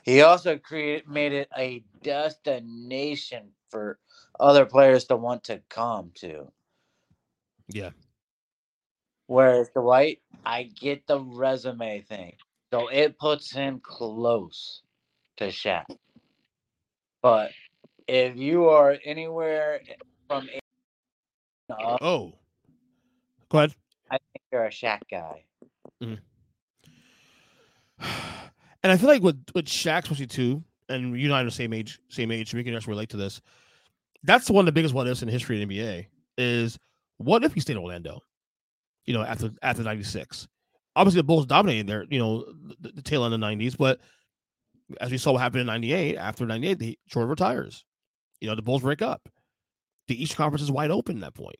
He 0.02 0.22
also 0.22 0.58
created 0.58 1.08
made 1.08 1.32
it 1.32 1.48
a 1.56 1.84
destination 2.02 3.52
for 3.70 4.00
other 4.40 4.66
players 4.66 5.04
to 5.04 5.16
want 5.16 5.44
to 5.44 5.62
come 5.68 6.10
to. 6.16 6.50
Yeah. 7.68 7.90
Whereas 9.28 9.70
Dwight, 9.72 10.20
I 10.44 10.64
get 10.64 11.06
the 11.06 11.20
resume 11.20 12.00
thing. 12.00 12.34
So 12.74 12.88
it 12.88 13.16
puts 13.16 13.52
him 13.52 13.80
close 13.80 14.82
to 15.36 15.46
Shaq. 15.46 15.84
But 17.22 17.52
if 18.08 18.36
you 18.36 18.68
are 18.68 18.96
anywhere 19.04 19.80
from 20.26 20.48
up, 21.70 22.02
Oh, 22.02 22.32
go 23.48 23.58
ahead. 23.58 23.74
I 24.10 24.18
think 24.18 24.42
you're 24.50 24.64
a 24.64 24.70
Shaq 24.70 25.02
guy. 25.08 25.44
Mm. 26.02 26.18
And 28.82 28.90
I 28.90 28.96
feel 28.96 29.10
like 29.10 29.22
with 29.22 29.44
with 29.54 29.66
Shaq, 29.66 30.04
especially 30.04 30.26
too, 30.26 30.64
and 30.88 31.14
you 31.14 31.26
and 31.26 31.34
I 31.34 31.42
are 31.42 31.44
the 31.44 31.50
same 31.50 31.74
age, 31.74 31.98
same 32.08 32.30
age, 32.30 32.50
so 32.50 32.56
we 32.56 32.64
can 32.64 32.74
actually 32.74 32.92
relate 32.92 33.10
to 33.10 33.18
this. 33.18 33.42
That's 34.22 34.48
one 34.48 34.62
of 34.62 34.66
the 34.66 34.72
biggest 34.72 34.94
what 34.94 35.06
ifs 35.06 35.20
in 35.20 35.28
history 35.28 35.62
of 35.62 35.68
the 35.68 35.78
NBA 35.78 36.06
is 36.38 36.78
what 37.18 37.44
if 37.44 37.52
he 37.52 37.60
stayed 37.60 37.74
in 37.74 37.82
Orlando? 37.82 38.20
You 39.04 39.12
know, 39.12 39.22
after 39.22 39.50
after 39.60 39.82
'96, 39.82 40.48
obviously 40.96 41.18
the 41.18 41.24
Bulls 41.24 41.44
dominated 41.44 41.86
there. 41.86 42.06
You 42.08 42.18
know, 42.18 42.44
the, 42.80 42.92
the 42.92 43.02
tail 43.02 43.24
end 43.24 43.34
of 43.34 43.40
the 43.40 43.46
'90s, 43.46 43.76
but 43.76 44.00
as 44.98 45.10
we 45.10 45.18
saw 45.18 45.32
what 45.32 45.42
happened 45.42 45.60
in 45.60 45.66
'98, 45.66 46.16
after 46.16 46.46
'98, 46.46 46.78
the 46.78 46.98
Jordan 47.06 47.28
retires. 47.28 47.84
You 48.40 48.48
know, 48.48 48.54
the 48.54 48.62
Bulls 48.62 48.80
break 48.80 49.02
up. 49.02 49.28
The 50.08 50.22
East 50.22 50.36
Conference 50.36 50.62
is 50.62 50.70
wide 50.70 50.90
open 50.90 51.16
at 51.16 51.20
that 51.20 51.34
point. 51.34 51.56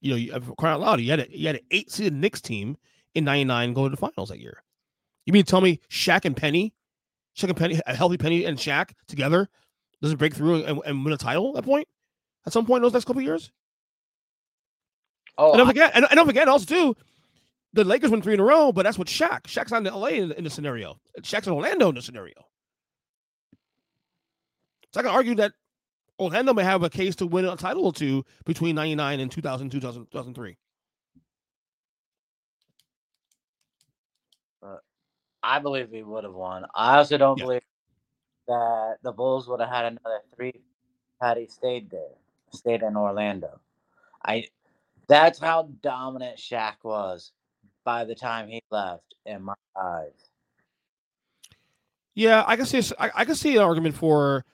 You 0.00 0.10
know, 0.10 0.16
you, 0.16 0.54
crying 0.56 0.74
out 0.74 0.80
loud, 0.80 1.00
you 1.00 1.10
had 1.10 1.20
a, 1.20 1.38
you 1.38 1.46
had 1.46 1.56
an 1.56 1.66
eight 1.70 1.90
seed 1.90 2.14
Knicks 2.14 2.40
team 2.40 2.78
in 3.16 3.24
'99 3.24 3.72
going 3.74 3.90
to 3.90 3.96
the 3.96 4.00
finals 4.00 4.28
that 4.28 4.40
year. 4.40 4.62
You 5.24 5.32
mean 5.32 5.44
to 5.44 5.50
tell 5.50 5.60
me 5.60 5.80
Shaq 5.90 6.24
and 6.24 6.36
Penny, 6.36 6.74
Shaq 7.36 7.48
and 7.48 7.56
Penny, 7.56 7.80
a 7.86 7.94
healthy 7.94 8.16
Penny 8.16 8.44
and 8.44 8.58
Shaq 8.58 8.90
together 9.08 9.48
doesn't 10.02 10.18
break 10.18 10.34
through 10.34 10.64
and, 10.64 10.80
and 10.84 11.04
win 11.04 11.14
a 11.14 11.16
title 11.16 11.48
at 11.48 11.54
that 11.54 11.64
point? 11.64 11.88
At 12.46 12.52
some 12.52 12.66
point 12.66 12.78
in 12.78 12.82
those 12.82 12.92
next 12.92 13.06
couple 13.06 13.20
of 13.20 13.26
years? 13.26 13.50
Oh, 15.38 15.50
and 15.52 15.58
don't 15.58 15.66
I- 15.66 15.70
forget, 15.70 15.92
and, 15.94 16.06
and 16.08 16.16
don't 16.16 16.26
forget 16.26 16.48
also 16.48 16.66
too, 16.66 16.96
the 17.72 17.84
Lakers 17.84 18.10
win 18.10 18.22
three 18.22 18.34
in 18.34 18.40
a 18.40 18.44
row, 18.44 18.72
but 18.72 18.84
that's 18.84 18.98
what 18.98 19.08
Shaq. 19.08 19.42
Shaq's 19.42 19.70
not 19.70 19.86
in 19.86 19.92
LA 19.92 20.08
in, 20.08 20.32
in 20.32 20.44
the 20.44 20.50
scenario. 20.50 20.98
Shaq's 21.20 21.46
in 21.46 21.52
Orlando 21.52 21.88
in 21.88 21.94
the 21.94 22.02
scenario. 22.02 22.34
So 24.92 25.00
I 25.00 25.02
can 25.02 25.12
argue 25.12 25.34
that 25.36 25.52
Orlando 26.18 26.54
may 26.54 26.64
have 26.64 26.82
a 26.82 26.88
case 26.88 27.16
to 27.16 27.26
win 27.26 27.44
a 27.44 27.56
title 27.56 27.84
or 27.84 27.92
two 27.92 28.24
between 28.44 28.76
99 28.76 29.20
and 29.20 29.30
2000, 29.30 29.70
2000 29.70 30.06
2003. 30.06 30.56
I 35.46 35.60
believe 35.60 35.90
he 35.90 36.02
would 36.02 36.24
have 36.24 36.34
won. 36.34 36.66
I 36.74 36.98
also 36.98 37.16
don't 37.16 37.38
Yeah. 37.38 37.44
believe 37.44 37.62
that 38.48 38.96
the 39.02 39.12
Bulls 39.12 39.48
would 39.48 39.60
have 39.60 39.68
had 39.68 39.84
another 39.84 40.20
three 40.34 40.60
had 41.20 41.36
he 41.36 41.46
stayed 41.46 41.88
there, 41.90 42.14
stayed 42.52 42.82
in 42.82 42.96
Orlando. 42.96 43.60
I 44.24 44.48
that's 45.08 45.38
how 45.38 45.68
dominant 45.82 46.36
Shaq 46.36 46.82
was 46.82 47.32
by 47.84 48.04
the 48.04 48.14
time 48.14 48.48
he 48.48 48.60
left 48.70 49.14
in 49.24 49.42
my 49.42 49.54
eyes. 49.80 50.30
Yeah, 52.14 52.42
I 52.46 52.56
can 52.56 52.66
see. 52.66 52.82
I, 52.98 53.10
I 53.14 53.24
can 53.24 53.36
see 53.36 53.56
an 53.56 53.62
argument 53.62 53.94
for 53.94 54.44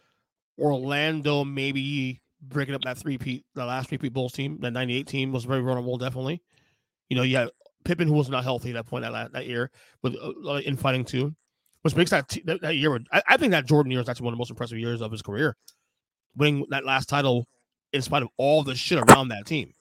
Orlando 0.58 1.44
maybe 1.44 2.20
breaking 2.42 2.74
up 2.74 2.82
that 2.82 2.98
three 2.98 3.16
peat, 3.16 3.46
the 3.54 3.64
last 3.64 3.88
three 3.88 3.98
peat 3.98 4.12
Bulls 4.12 4.32
team. 4.32 4.58
That 4.60 4.72
'98 4.72 5.06
team 5.06 5.32
was 5.32 5.44
very 5.44 5.62
vulnerable, 5.62 5.96
definitely. 5.96 6.42
You 7.08 7.16
know, 7.16 7.22
you 7.22 7.36
had 7.36 7.50
Pippen 7.84 8.08
who 8.08 8.14
was 8.14 8.28
not 8.28 8.44
healthy 8.44 8.70
at 8.70 8.74
that 8.74 8.86
point 8.86 9.04
that 9.04 9.32
that 9.32 9.46
year 9.46 9.70
with 10.02 10.16
uh, 10.46 10.58
infighting 10.58 11.04
too, 11.04 11.34
which 11.82 11.96
makes 11.96 12.10
that 12.10 12.28
t- 12.28 12.42
that, 12.46 12.60
that 12.62 12.76
year. 12.76 12.98
I, 13.12 13.22
I 13.28 13.36
think 13.36 13.52
that 13.52 13.66
Jordan 13.66 13.90
year 13.92 14.00
is 14.00 14.08
actually 14.08 14.24
one 14.24 14.34
of 14.34 14.36
the 14.36 14.40
most 14.40 14.50
impressive 14.50 14.78
years 14.78 15.00
of 15.00 15.12
his 15.12 15.22
career, 15.22 15.56
winning 16.36 16.66
that 16.70 16.84
last 16.84 17.08
title 17.08 17.46
in 17.92 18.02
spite 18.02 18.22
of 18.22 18.28
all 18.36 18.62
the 18.62 18.74
shit 18.74 18.98
around 18.98 19.28
that 19.28 19.46
team. 19.46 19.72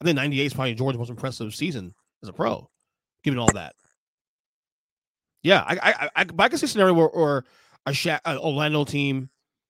I 0.00 0.04
think 0.04 0.16
98 0.16 0.46
is 0.46 0.54
probably 0.54 0.74
George's 0.74 0.98
most 0.98 1.10
impressive 1.10 1.54
season 1.54 1.94
as 2.22 2.28
a 2.28 2.32
pro, 2.32 2.68
given 3.22 3.38
all 3.38 3.52
that. 3.54 3.74
Yeah, 5.42 5.64
I 5.66 5.78
I 5.82 6.10
I, 6.16 6.26
I 6.38 6.48
can 6.48 6.58
see 6.58 6.66
a 6.66 6.68
scenario 6.68 6.94
where 6.94 7.08
or 7.08 7.44
a 7.86 7.92
Sha- 7.92 8.20
an 8.24 8.38
Orlando 8.38 8.84
team 8.84 9.28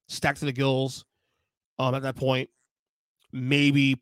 stacked 0.08 0.40
to 0.40 0.44
the 0.44 0.52
gills 0.52 1.04
um 1.78 1.94
at 1.94 2.02
that 2.02 2.16
point, 2.16 2.50
maybe 3.32 4.00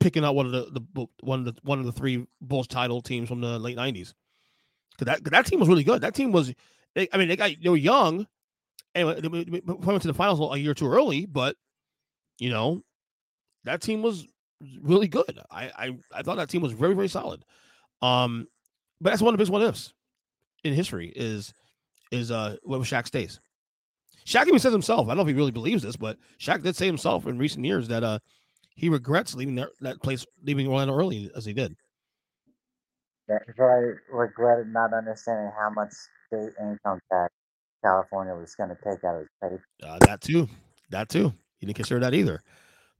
picking 0.00 0.24
out 0.24 0.34
one 0.34 0.46
of 0.46 0.52
the, 0.52 0.80
the 0.94 1.06
one 1.20 1.40
of 1.40 1.44
the 1.46 1.54
one 1.62 1.78
of 1.78 1.86
the 1.86 1.92
three 1.92 2.26
Bulls 2.40 2.66
title 2.66 3.00
teams 3.00 3.28
from 3.28 3.40
the 3.40 3.58
late 3.58 3.76
90s. 3.76 4.14
Cause 4.98 5.06
that 5.06 5.22
'cause 5.22 5.30
that 5.30 5.46
team 5.46 5.60
was 5.60 5.68
really 5.68 5.84
good. 5.84 6.00
That 6.02 6.14
team 6.14 6.32
was 6.32 6.52
they, 6.94 7.08
I 7.12 7.18
mean 7.18 7.28
they 7.28 7.36
got 7.36 7.50
they 7.62 7.68
were 7.68 7.76
young 7.76 8.26
and 8.94 9.08
they 9.18 9.28
went- 9.28 10.02
to 10.02 10.08
the 10.08 10.14
finals 10.14 10.54
a 10.54 10.58
year 10.58 10.74
too 10.74 10.88
early, 10.88 11.26
but 11.26 11.56
you 12.38 12.50
know, 12.50 12.82
that 13.64 13.82
team 13.82 14.02
was 14.02 14.26
really 14.80 15.08
good. 15.08 15.38
I 15.50 15.70
I, 15.76 15.98
I 16.14 16.22
thought 16.22 16.36
that 16.36 16.48
team 16.48 16.62
was 16.62 16.72
very, 16.72 16.94
very 16.94 17.08
solid. 17.08 17.44
Um, 18.02 18.46
but 19.00 19.10
that's 19.10 19.22
one 19.22 19.34
of 19.34 19.38
the 19.38 19.42
biggest 19.42 19.52
what 19.52 19.62
ifs 19.62 19.92
in 20.64 20.72
history 20.72 21.12
is 21.14 21.52
is 22.10 22.30
uh 22.30 22.56
what 22.62 22.78
was 22.78 22.88
Shaq 22.88 23.06
stays. 23.06 23.40
Shaq 24.26 24.46
even 24.48 24.58
says 24.58 24.72
himself, 24.72 25.06
I 25.06 25.10
don't 25.10 25.18
know 25.18 25.22
if 25.22 25.28
he 25.28 25.34
really 25.34 25.52
believes 25.52 25.82
this, 25.82 25.96
but 25.96 26.18
Shaq 26.40 26.62
did 26.62 26.74
say 26.74 26.86
himself 26.86 27.26
in 27.26 27.38
recent 27.38 27.64
years 27.64 27.88
that 27.88 28.02
uh 28.02 28.18
he 28.76 28.88
regrets 28.88 29.34
leaving 29.34 29.56
that, 29.56 29.70
that 29.80 30.02
place, 30.02 30.24
leaving 30.44 30.68
Orlando 30.68 30.94
early 30.94 31.30
as 31.34 31.44
he 31.44 31.52
did. 31.52 31.74
Yeah, 33.28 33.38
he 33.44 33.52
probably 33.54 33.94
regretted 34.12 34.72
not 34.72 34.94
understanding 34.94 35.50
how 35.58 35.70
much 35.70 35.92
state 36.28 36.52
income 36.60 37.00
tax 37.10 37.32
California 37.82 38.34
was 38.34 38.54
going 38.54 38.68
to 38.68 38.76
take 38.76 39.02
out 39.02 39.16
of 39.16 39.20
his 39.20 39.28
pay. 39.42 39.86
Uh, 39.86 39.98
that 40.06 40.20
too, 40.20 40.48
that 40.90 41.08
too. 41.08 41.32
He 41.58 41.66
didn't 41.66 41.76
consider 41.76 42.00
that 42.00 42.14
either. 42.14 42.42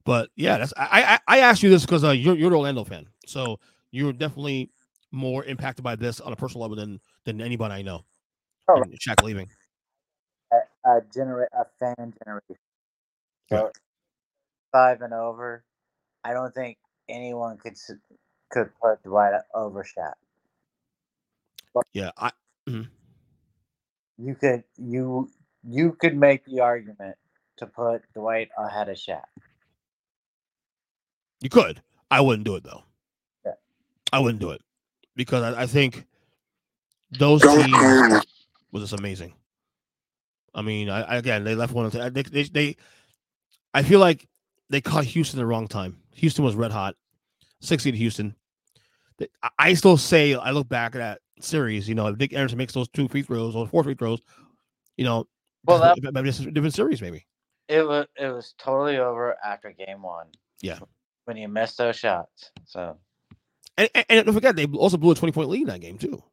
But 0.03 0.29
yeah, 0.35 0.57
that's 0.57 0.73
I 0.75 1.19
I, 1.27 1.37
I 1.37 1.39
asked 1.39 1.63
you 1.63 1.69
this 1.69 1.85
because 1.85 2.03
uh, 2.03 2.11
you're 2.11 2.35
you're 2.35 2.47
an 2.47 2.55
Orlando 2.55 2.83
fan, 2.83 3.07
so 3.25 3.59
you're 3.91 4.13
definitely 4.13 4.71
more 5.11 5.45
impacted 5.45 5.83
by 5.83 5.95
this 5.95 6.19
on 6.19 6.33
a 6.33 6.35
personal 6.35 6.61
level 6.61 6.75
than 6.75 6.99
than 7.25 7.41
anybody 7.41 7.75
I 7.75 7.81
know. 7.81 8.03
Oh. 8.69 8.83
Shaq 9.05 9.23
leaving. 9.23 9.49
A, 10.51 10.89
a, 10.89 11.01
genera- 11.13 11.49
a 11.53 11.65
fan 11.79 12.13
generation. 12.23 12.55
So 13.49 13.71
five 14.71 15.01
and 15.01 15.13
over, 15.13 15.63
I 16.23 16.33
don't 16.33 16.53
think 16.53 16.77
anyone 17.09 17.57
could 17.57 17.75
could 18.51 18.69
put 18.81 19.03
Dwight 19.03 19.33
over 19.53 19.83
Shaq. 19.83 20.13
Yeah, 21.93 22.11
I 22.17 22.31
mm-hmm. 22.69 22.83
You 24.17 24.35
could 24.35 24.63
you 24.77 25.29
you 25.63 25.93
could 25.93 26.15
make 26.17 26.45
the 26.45 26.61
argument 26.61 27.17
to 27.57 27.67
put 27.67 28.03
Dwight 28.13 28.49
ahead 28.57 28.89
of 28.89 28.97
Shaq. 28.97 29.23
you 31.41 31.49
could. 31.49 31.81
I 32.09 32.21
wouldn't 32.21 32.45
do 32.45 32.55
it 32.55 32.63
though. 32.63 32.83
Yeah. 33.45 33.53
I 34.13 34.19
wouldn't 34.19 34.41
do 34.41 34.51
it 34.51 34.61
because 35.15 35.43
I, 35.43 35.63
I 35.63 35.65
think 35.67 36.05
those 37.11 37.45
teams 37.45 38.25
was 38.71 38.83
just 38.83 38.93
amazing. 38.93 39.33
I 40.55 40.61
mean, 40.61 40.89
I, 40.89 41.01
I 41.03 41.15
again 41.17 41.43
they 41.43 41.55
left 41.55 41.73
one. 41.73 41.85
of 41.85 41.91
the- 41.91 42.09
They, 42.11 42.23
they 42.23 42.43
they 42.43 42.75
I 43.73 43.83
feel 43.83 43.99
like 43.99 44.27
they 44.69 44.81
caught 44.81 45.05
Houston 45.05 45.39
the 45.39 45.45
wrong 45.45 45.67
time. 45.67 45.97
Houston 46.15 46.43
was 46.43 46.55
red 46.55 46.71
hot. 46.71 46.95
Sixty 47.61 47.91
to 47.91 47.97
Houston. 47.97 48.35
I- 49.57 49.73
still 49.73 49.97
say 49.97 50.35
I 50.35 50.51
look 50.51 50.69
back 50.69 50.93
at 50.95 50.99
that 50.99 51.19
series. 51.43 51.89
You 51.89 51.95
know, 51.95 52.07
if 52.07 52.17
Nick 52.17 52.33
Anderson 52.33 52.57
makes 52.57 52.73
those 52.73 52.87
two 52.89 53.07
free 53.07 53.23
throws 53.23 53.55
or 53.55 53.67
four 53.67 53.83
free 53.83 53.95
throws, 53.95 54.19
you 54.95 55.05
know, 55.05 55.27
Well, 55.65 55.79
that- 55.79 56.13
maybe 56.13 56.29
it's 56.29 56.39
a 56.39 56.51
different 56.51 56.75
series, 56.75 57.01
maybe. 57.01 57.25
It 57.67 57.85
was 57.85 58.07
it 58.15 58.27
was 58.27 58.53
totally 58.57 58.97
over 58.97 59.35
after 59.43 59.71
game 59.71 60.01
one. 60.01 60.27
Yeah. 60.61 60.79
When 61.25 61.35
you 61.37 61.47
missed 61.47 61.77
those 61.77 61.95
shots. 61.97 62.51
So 62.65 62.97
And, 63.77 63.89
and, 63.93 64.05
and 64.09 64.25
don't 64.25 64.33
forget, 64.33 64.55
they 64.55 64.65
also 64.65 64.97
blew 64.97 65.11
a 65.11 65.15
20 65.15 65.31
point 65.33 65.49
lead 65.49 65.61
in 65.61 65.67
that 65.67 65.81
game, 65.81 65.97
too. 65.97 66.23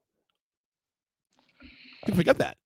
People 2.05 2.17
forget 2.17 2.39
that. 2.39 2.57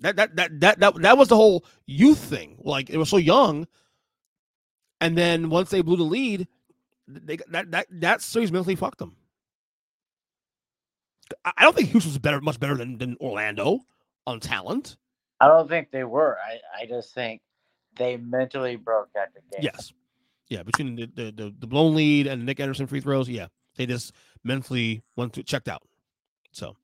That, 0.00 0.16
that 0.16 0.36
that 0.36 0.60
that 0.60 0.80
that 0.80 0.94
that 1.02 1.18
was 1.18 1.28
the 1.28 1.36
whole 1.36 1.64
youth 1.86 2.18
thing. 2.18 2.58
Like 2.62 2.90
it 2.90 2.98
was 2.98 3.08
so 3.08 3.16
young, 3.16 3.66
and 5.00 5.16
then 5.16 5.50
once 5.50 5.70
they 5.70 5.82
blew 5.82 5.96
the 5.96 6.02
lead, 6.02 6.48
they 7.06 7.38
that 7.48 7.70
that 7.70 7.86
that 7.90 8.22
series 8.22 8.52
mentally 8.52 8.76
fucked 8.76 8.98
them. 8.98 9.16
I 11.44 11.62
don't 11.62 11.74
think 11.76 11.90
Houston 11.90 12.12
was 12.12 12.18
better, 12.18 12.40
much 12.40 12.60
better 12.60 12.76
than, 12.76 12.98
than 12.98 13.16
Orlando 13.20 13.80
on 14.26 14.38
talent. 14.38 14.96
I 15.40 15.48
don't 15.48 15.68
think 15.68 15.90
they 15.90 16.04
were. 16.04 16.38
I, 16.38 16.82
I 16.82 16.86
just 16.86 17.14
think 17.14 17.40
they 17.96 18.16
mentally 18.16 18.76
broke 18.76 19.08
after 19.20 19.40
game. 19.52 19.60
Yes, 19.62 19.92
yeah. 20.48 20.62
Between 20.62 20.94
the 20.94 21.06
the, 21.14 21.32
the, 21.32 21.54
the 21.58 21.66
blown 21.66 21.94
lead 21.94 22.26
and 22.26 22.44
Nick 22.44 22.60
Anderson 22.60 22.86
free 22.86 23.00
throws, 23.00 23.28
yeah, 23.28 23.48
they 23.76 23.86
just 23.86 24.12
mentally 24.44 25.02
went 25.16 25.32
to 25.34 25.42
checked 25.42 25.68
out. 25.68 25.82
So 26.52 26.76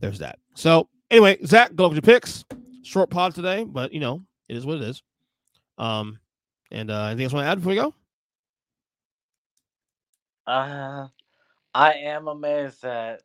there's 0.00 0.18
that. 0.18 0.38
So 0.54 0.88
anyway, 1.10 1.38
Zach, 1.44 1.74
go 1.74 1.88
with 1.88 1.96
your 1.96 2.02
picks. 2.02 2.44
Short 2.82 3.10
pod 3.10 3.34
today, 3.34 3.64
but 3.64 3.92
you 3.92 4.00
know 4.00 4.22
it 4.48 4.56
is 4.56 4.64
what 4.64 4.78
it 4.78 4.82
is. 4.82 5.02
Um, 5.76 6.18
and 6.70 6.90
uh, 6.90 7.06
anything 7.06 7.24
else 7.24 7.32
you 7.32 7.36
want 7.36 7.46
to 7.46 7.50
add 7.50 7.58
before 7.58 7.70
we 7.70 7.76
go? 7.76 7.94
Uh, 10.46 11.08
I 11.74 11.92
am 11.94 12.28
amazed 12.28 12.82
that. 12.82 13.22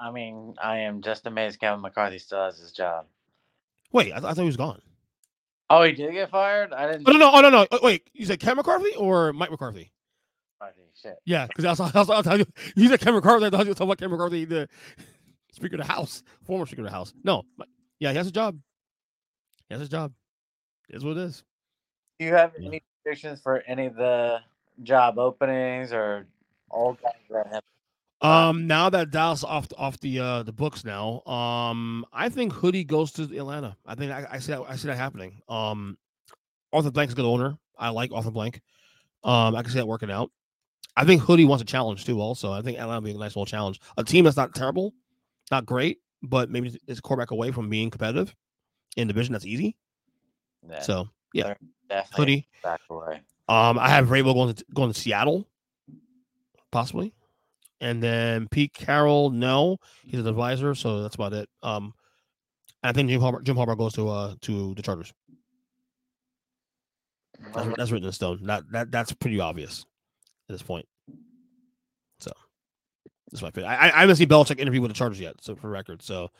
I 0.00 0.10
mean, 0.10 0.54
I 0.62 0.78
am 0.78 1.02
just 1.02 1.26
amazed 1.26 1.60
Kevin 1.60 1.80
McCarthy 1.80 2.18
still 2.18 2.44
has 2.44 2.58
his 2.58 2.72
job. 2.72 3.06
Wait, 3.92 4.12
I, 4.12 4.20
th- 4.20 4.24
I 4.24 4.28
thought 4.34 4.38
he 4.42 4.46
was 4.46 4.56
gone. 4.56 4.80
Oh, 5.70 5.82
he 5.82 5.92
did 5.92 6.12
get 6.12 6.30
fired. 6.30 6.72
I 6.72 6.90
didn't. 6.92 7.08
Oh 7.08 7.12
no, 7.12 7.18
no, 7.18 7.30
oh 7.34 7.40
no, 7.40 7.50
no. 7.50 7.66
Oh, 7.70 7.80
wait, 7.82 8.08
you 8.12 8.24
said 8.26 8.40
Kevin 8.40 8.56
McCarthy 8.56 8.94
or 8.96 9.32
Mike 9.32 9.50
McCarthy? 9.50 9.92
McCarthy, 10.60 10.82
Shit. 11.00 11.16
Yeah, 11.26 11.46
because 11.46 11.64
I 11.64 11.70
was, 11.70 11.80
I 11.80 11.84
was, 11.98 12.10
I 12.10 12.16
was, 12.18 12.26
I 12.26 12.36
was, 12.36 12.46
you 12.76 12.88
said 12.88 13.00
Ken 13.00 13.14
McCarthy. 13.14 13.46
I 13.46 13.50
thought 13.50 13.64
you 13.64 13.70
were 13.70 13.74
talking 13.74 13.88
about 13.88 13.98
Ken 13.98 14.10
McCarthy, 14.10 14.44
the 14.44 14.68
Speaker 15.52 15.76
of 15.76 15.86
the 15.86 15.92
House, 15.92 16.22
former 16.44 16.66
Speaker 16.66 16.82
of 16.82 16.86
the 16.86 16.92
House. 16.92 17.12
No, 17.24 17.42
but- 17.58 17.68
yeah, 18.00 18.10
he 18.10 18.16
has 18.16 18.26
a 18.26 18.32
job. 18.32 18.58
He 19.68 19.74
has 19.74 19.82
a 19.82 19.88
job. 19.88 20.12
It 20.88 20.96
is 20.96 21.04
what 21.04 21.16
it 21.16 21.22
is. 21.24 21.44
Do 22.18 22.26
you 22.26 22.34
have 22.34 22.52
Yeah. 22.58 22.68
any 22.68 22.82
predictions 23.02 23.40
for 23.40 23.62
any 23.66 23.86
of 23.86 23.96
the 23.96 24.40
job 24.82 25.18
openings 25.18 25.92
or 25.92 26.26
all 26.70 26.94
guys 26.94 27.12
that 27.30 27.46
have? 27.48 27.62
Um, 28.20 28.66
now 28.66 28.88
that 28.88 29.10
Dallas 29.10 29.44
off 29.44 29.66
off 29.76 30.00
the 30.00 30.18
uh 30.18 30.42
the 30.44 30.52
books 30.52 30.84
now, 30.84 31.20
um, 31.26 32.06
I 32.12 32.28
think 32.28 32.52
Hoodie 32.52 32.84
goes 32.84 33.12
to 33.12 33.22
Atlanta. 33.24 33.76
I 33.84 33.94
think 33.94 34.12
I, 34.12 34.26
I 34.32 34.38
see 34.38 34.52
that 34.52 34.62
I 34.66 34.76
see 34.76 34.88
that 34.88 34.96
happening. 34.96 35.42
Um, 35.48 35.98
Arthur 36.72 36.90
Blank's 36.90 37.12
a 37.12 37.16
good 37.16 37.26
owner. 37.26 37.58
I 37.78 37.90
like 37.90 38.12
Arthur 38.12 38.30
Blank. 38.30 38.60
Um, 39.24 39.54
I 39.56 39.62
can 39.62 39.70
see 39.72 39.78
that 39.78 39.86
working 39.88 40.10
out. 40.10 40.30
I 40.96 41.04
think 41.04 41.20
Hoodie 41.22 41.44
wants 41.44 41.62
a 41.62 41.66
challenge 41.66 42.06
too. 42.06 42.20
Also, 42.20 42.52
I 42.52 42.62
think 42.62 42.78
Atlanta 42.78 43.00
will 43.00 43.06
be 43.06 43.10
a 43.10 43.14
nice 43.18 43.30
little 43.36 43.46
challenge. 43.46 43.80
A 43.98 44.04
team 44.04 44.24
that's 44.24 44.36
not 44.36 44.54
terrible, 44.54 44.94
not 45.50 45.66
great, 45.66 45.98
but 46.22 46.50
maybe 46.50 46.78
it's 46.86 47.00
quarterback 47.00 47.32
away 47.32 47.50
from 47.50 47.68
being 47.68 47.90
competitive 47.90 48.34
in 48.96 49.08
division. 49.08 49.32
That's 49.32 49.44
easy. 49.44 49.76
Yeah, 50.68 50.80
So 50.80 51.08
yeah, 51.34 51.54
definitely 51.88 52.16
Hoodie. 52.16 52.48
back 52.62 52.80
away. 52.90 53.20
Um, 53.48 53.78
I 53.78 53.88
have 53.90 54.06
Vrabel 54.06 54.34
going 54.34 54.54
to 54.54 54.64
going 54.74 54.92
to 54.92 54.98
Seattle, 54.98 55.46
possibly, 56.70 57.12
and 57.80 58.02
then 58.02 58.48
Pete 58.48 58.72
Carroll. 58.72 59.30
No, 59.30 59.78
he's 60.04 60.20
an 60.20 60.26
advisor, 60.26 60.74
so 60.74 61.02
that's 61.02 61.14
about 61.14 61.32
it. 61.34 61.48
Um, 61.62 61.92
I 62.82 62.92
think 62.92 63.08
Jim 63.08 63.20
Harbaugh, 63.20 63.42
Jim 63.42 63.56
Harbaugh 63.56 63.78
goes 63.78 63.92
to 63.94 64.08
uh 64.08 64.34
to 64.42 64.74
the 64.74 64.82
Chargers. 64.82 65.12
That's, 67.54 67.76
that's 67.76 67.90
written 67.90 68.06
in 68.06 68.12
stone. 68.12 68.40
That 68.44 68.64
that 68.72 68.90
that's 68.90 69.12
pretty 69.12 69.40
obvious 69.40 69.84
at 70.48 70.54
this 70.54 70.62
point. 70.62 70.86
So 72.20 72.32
that's 73.30 73.42
my 73.42 73.50
pick. 73.50 73.64
I 73.64 73.90
I 73.94 74.00
haven't 74.00 74.16
seen 74.16 74.28
Belichick 74.28 74.58
interview 74.58 74.80
with 74.80 74.90
the 74.90 74.96
Chargers 74.96 75.20
yet, 75.20 75.34
so 75.42 75.54
for 75.54 75.68
record. 75.68 76.00
So 76.02 76.30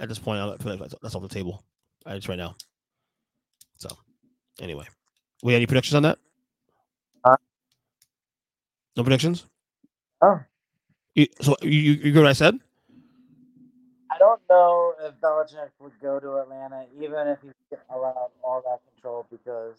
at 0.00 0.08
this 0.08 0.18
point, 0.18 0.40
I 0.40 0.56
feel 0.56 0.72
like 0.72 0.80
that's, 0.80 0.94
that's 1.02 1.14
off 1.14 1.22
the 1.22 1.28
table. 1.28 1.62
I 2.06 2.16
just 2.16 2.28
right 2.28 2.38
now. 2.38 2.56
So 3.76 3.88
anyway, 4.60 4.86
we 5.42 5.52
had 5.52 5.58
any 5.58 5.66
predictions 5.66 5.94
on 5.94 6.02
that? 6.02 6.18
Uh, 7.24 7.36
no 8.96 9.02
predictions. 9.02 9.44
Oh, 10.20 10.40
You, 11.14 11.26
so 11.40 11.54
you 11.62 11.70
you 11.70 11.92
you 11.92 12.12
get 12.12 12.20
what 12.20 12.28
I 12.28 12.32
said? 12.32 12.58
I 14.10 14.18
don't 14.18 14.40
know 14.50 14.94
if 15.00 15.14
Belichick 15.20 15.70
would 15.80 15.92
go 16.02 16.18
to 16.18 16.38
Atlanta, 16.38 16.86
even 17.00 17.28
if 17.28 17.38
he's 17.42 17.52
allowed 17.94 18.30
all 18.42 18.62
that 18.64 18.80
control, 18.92 19.26
because 19.30 19.76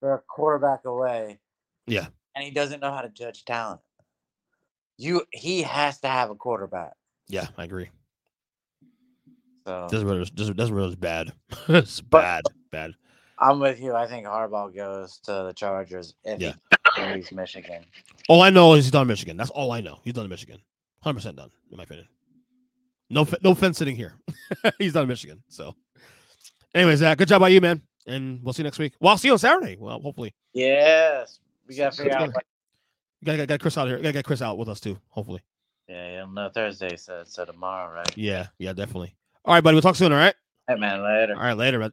they're 0.00 0.14
a 0.14 0.18
quarterback 0.20 0.84
away. 0.84 1.38
Yeah. 1.86 2.06
and 2.34 2.44
he 2.44 2.50
doesn't 2.50 2.80
know 2.80 2.92
how 2.92 3.02
to 3.02 3.08
judge 3.10 3.44
talent. 3.44 3.80
You, 4.96 5.22
he 5.32 5.62
has 5.62 5.98
to 6.00 6.08
have 6.08 6.30
a 6.30 6.34
quarterback. 6.34 6.92
Yeah, 7.28 7.48
I 7.58 7.64
agree. 7.64 7.90
So 9.66 9.88
Doesn't 9.90 10.06
really 10.08 10.24
doesn't 10.24 10.56
doesn't 10.56 10.74
really 10.74 10.96
bad. 10.96 11.32
it's 11.68 12.00
But- 12.00 12.22
bad, 12.22 12.42
bad. 12.70 12.92
I'm 13.42 13.58
with 13.58 13.80
you. 13.80 13.94
I 13.94 14.06
think 14.06 14.26
Harbaugh 14.26 14.74
goes 14.74 15.18
to 15.24 15.32
the 15.32 15.52
Chargers 15.54 16.14
if 16.24 16.40
Yeah. 16.40 16.52
he 16.96 17.02
leaves 17.14 17.32
Michigan. 17.32 17.84
All 18.28 18.40
I 18.42 18.50
know 18.50 18.74
is 18.74 18.84
he's 18.84 18.92
done 18.92 19.02
in 19.02 19.08
Michigan. 19.08 19.36
That's 19.36 19.50
all 19.50 19.72
I 19.72 19.80
know. 19.80 19.98
He's 20.04 20.14
done 20.14 20.24
in 20.24 20.30
Michigan. 20.30 20.60
Hundred 21.02 21.16
percent 21.16 21.36
done, 21.36 21.50
in 21.70 21.76
my 21.76 21.82
opinion. 21.82 22.06
No, 23.10 23.26
no 23.42 23.54
fence 23.54 23.76
sitting 23.78 23.96
here. 23.96 24.14
he's 24.78 24.92
done 24.92 25.02
in 25.02 25.08
Michigan. 25.08 25.42
So, 25.48 25.74
anyways, 26.74 27.00
Zach, 27.00 27.18
good 27.18 27.28
job 27.28 27.40
by 27.40 27.48
you, 27.48 27.60
man. 27.60 27.82
and 28.06 28.40
we'll 28.42 28.52
see 28.54 28.62
you 28.62 28.64
next 28.64 28.78
week. 28.78 28.94
Well, 29.00 29.10
I'll 29.10 29.18
see 29.18 29.28
you 29.28 29.32
on 29.32 29.38
Saturday. 29.38 29.76
Well, 29.78 30.00
hopefully. 30.00 30.32
Yes. 30.54 31.40
We 31.68 31.76
gotta 31.76 31.96
figure 31.96 32.12
out. 32.16 32.28
You 32.28 33.26
gotta 33.26 33.38
get, 33.38 33.48
get 33.48 33.60
Chris 33.60 33.76
out 33.76 33.88
here. 33.88 33.96
Gotta 33.98 34.12
get 34.12 34.24
Chris 34.24 34.40
out 34.42 34.56
with 34.56 34.68
us 34.68 34.80
too. 34.80 34.98
Hopefully. 35.08 35.40
Yeah, 35.88 36.18
you'll 36.18 36.28
know 36.28 36.48
Thursday, 36.54 36.96
so 36.96 37.22
so 37.26 37.44
tomorrow, 37.44 37.92
right? 37.92 38.16
Yeah. 38.16 38.46
Yeah. 38.58 38.72
Definitely. 38.72 39.14
All 39.44 39.54
right, 39.54 39.62
buddy. 39.62 39.74
We'll 39.74 39.82
talk 39.82 39.96
soon. 39.96 40.12
All 40.12 40.18
right. 40.18 40.34
Hey 40.68 40.76
man, 40.76 41.02
later. 41.02 41.34
All 41.34 41.42
right. 41.42 41.56
Later, 41.56 41.80
bud. 41.80 41.92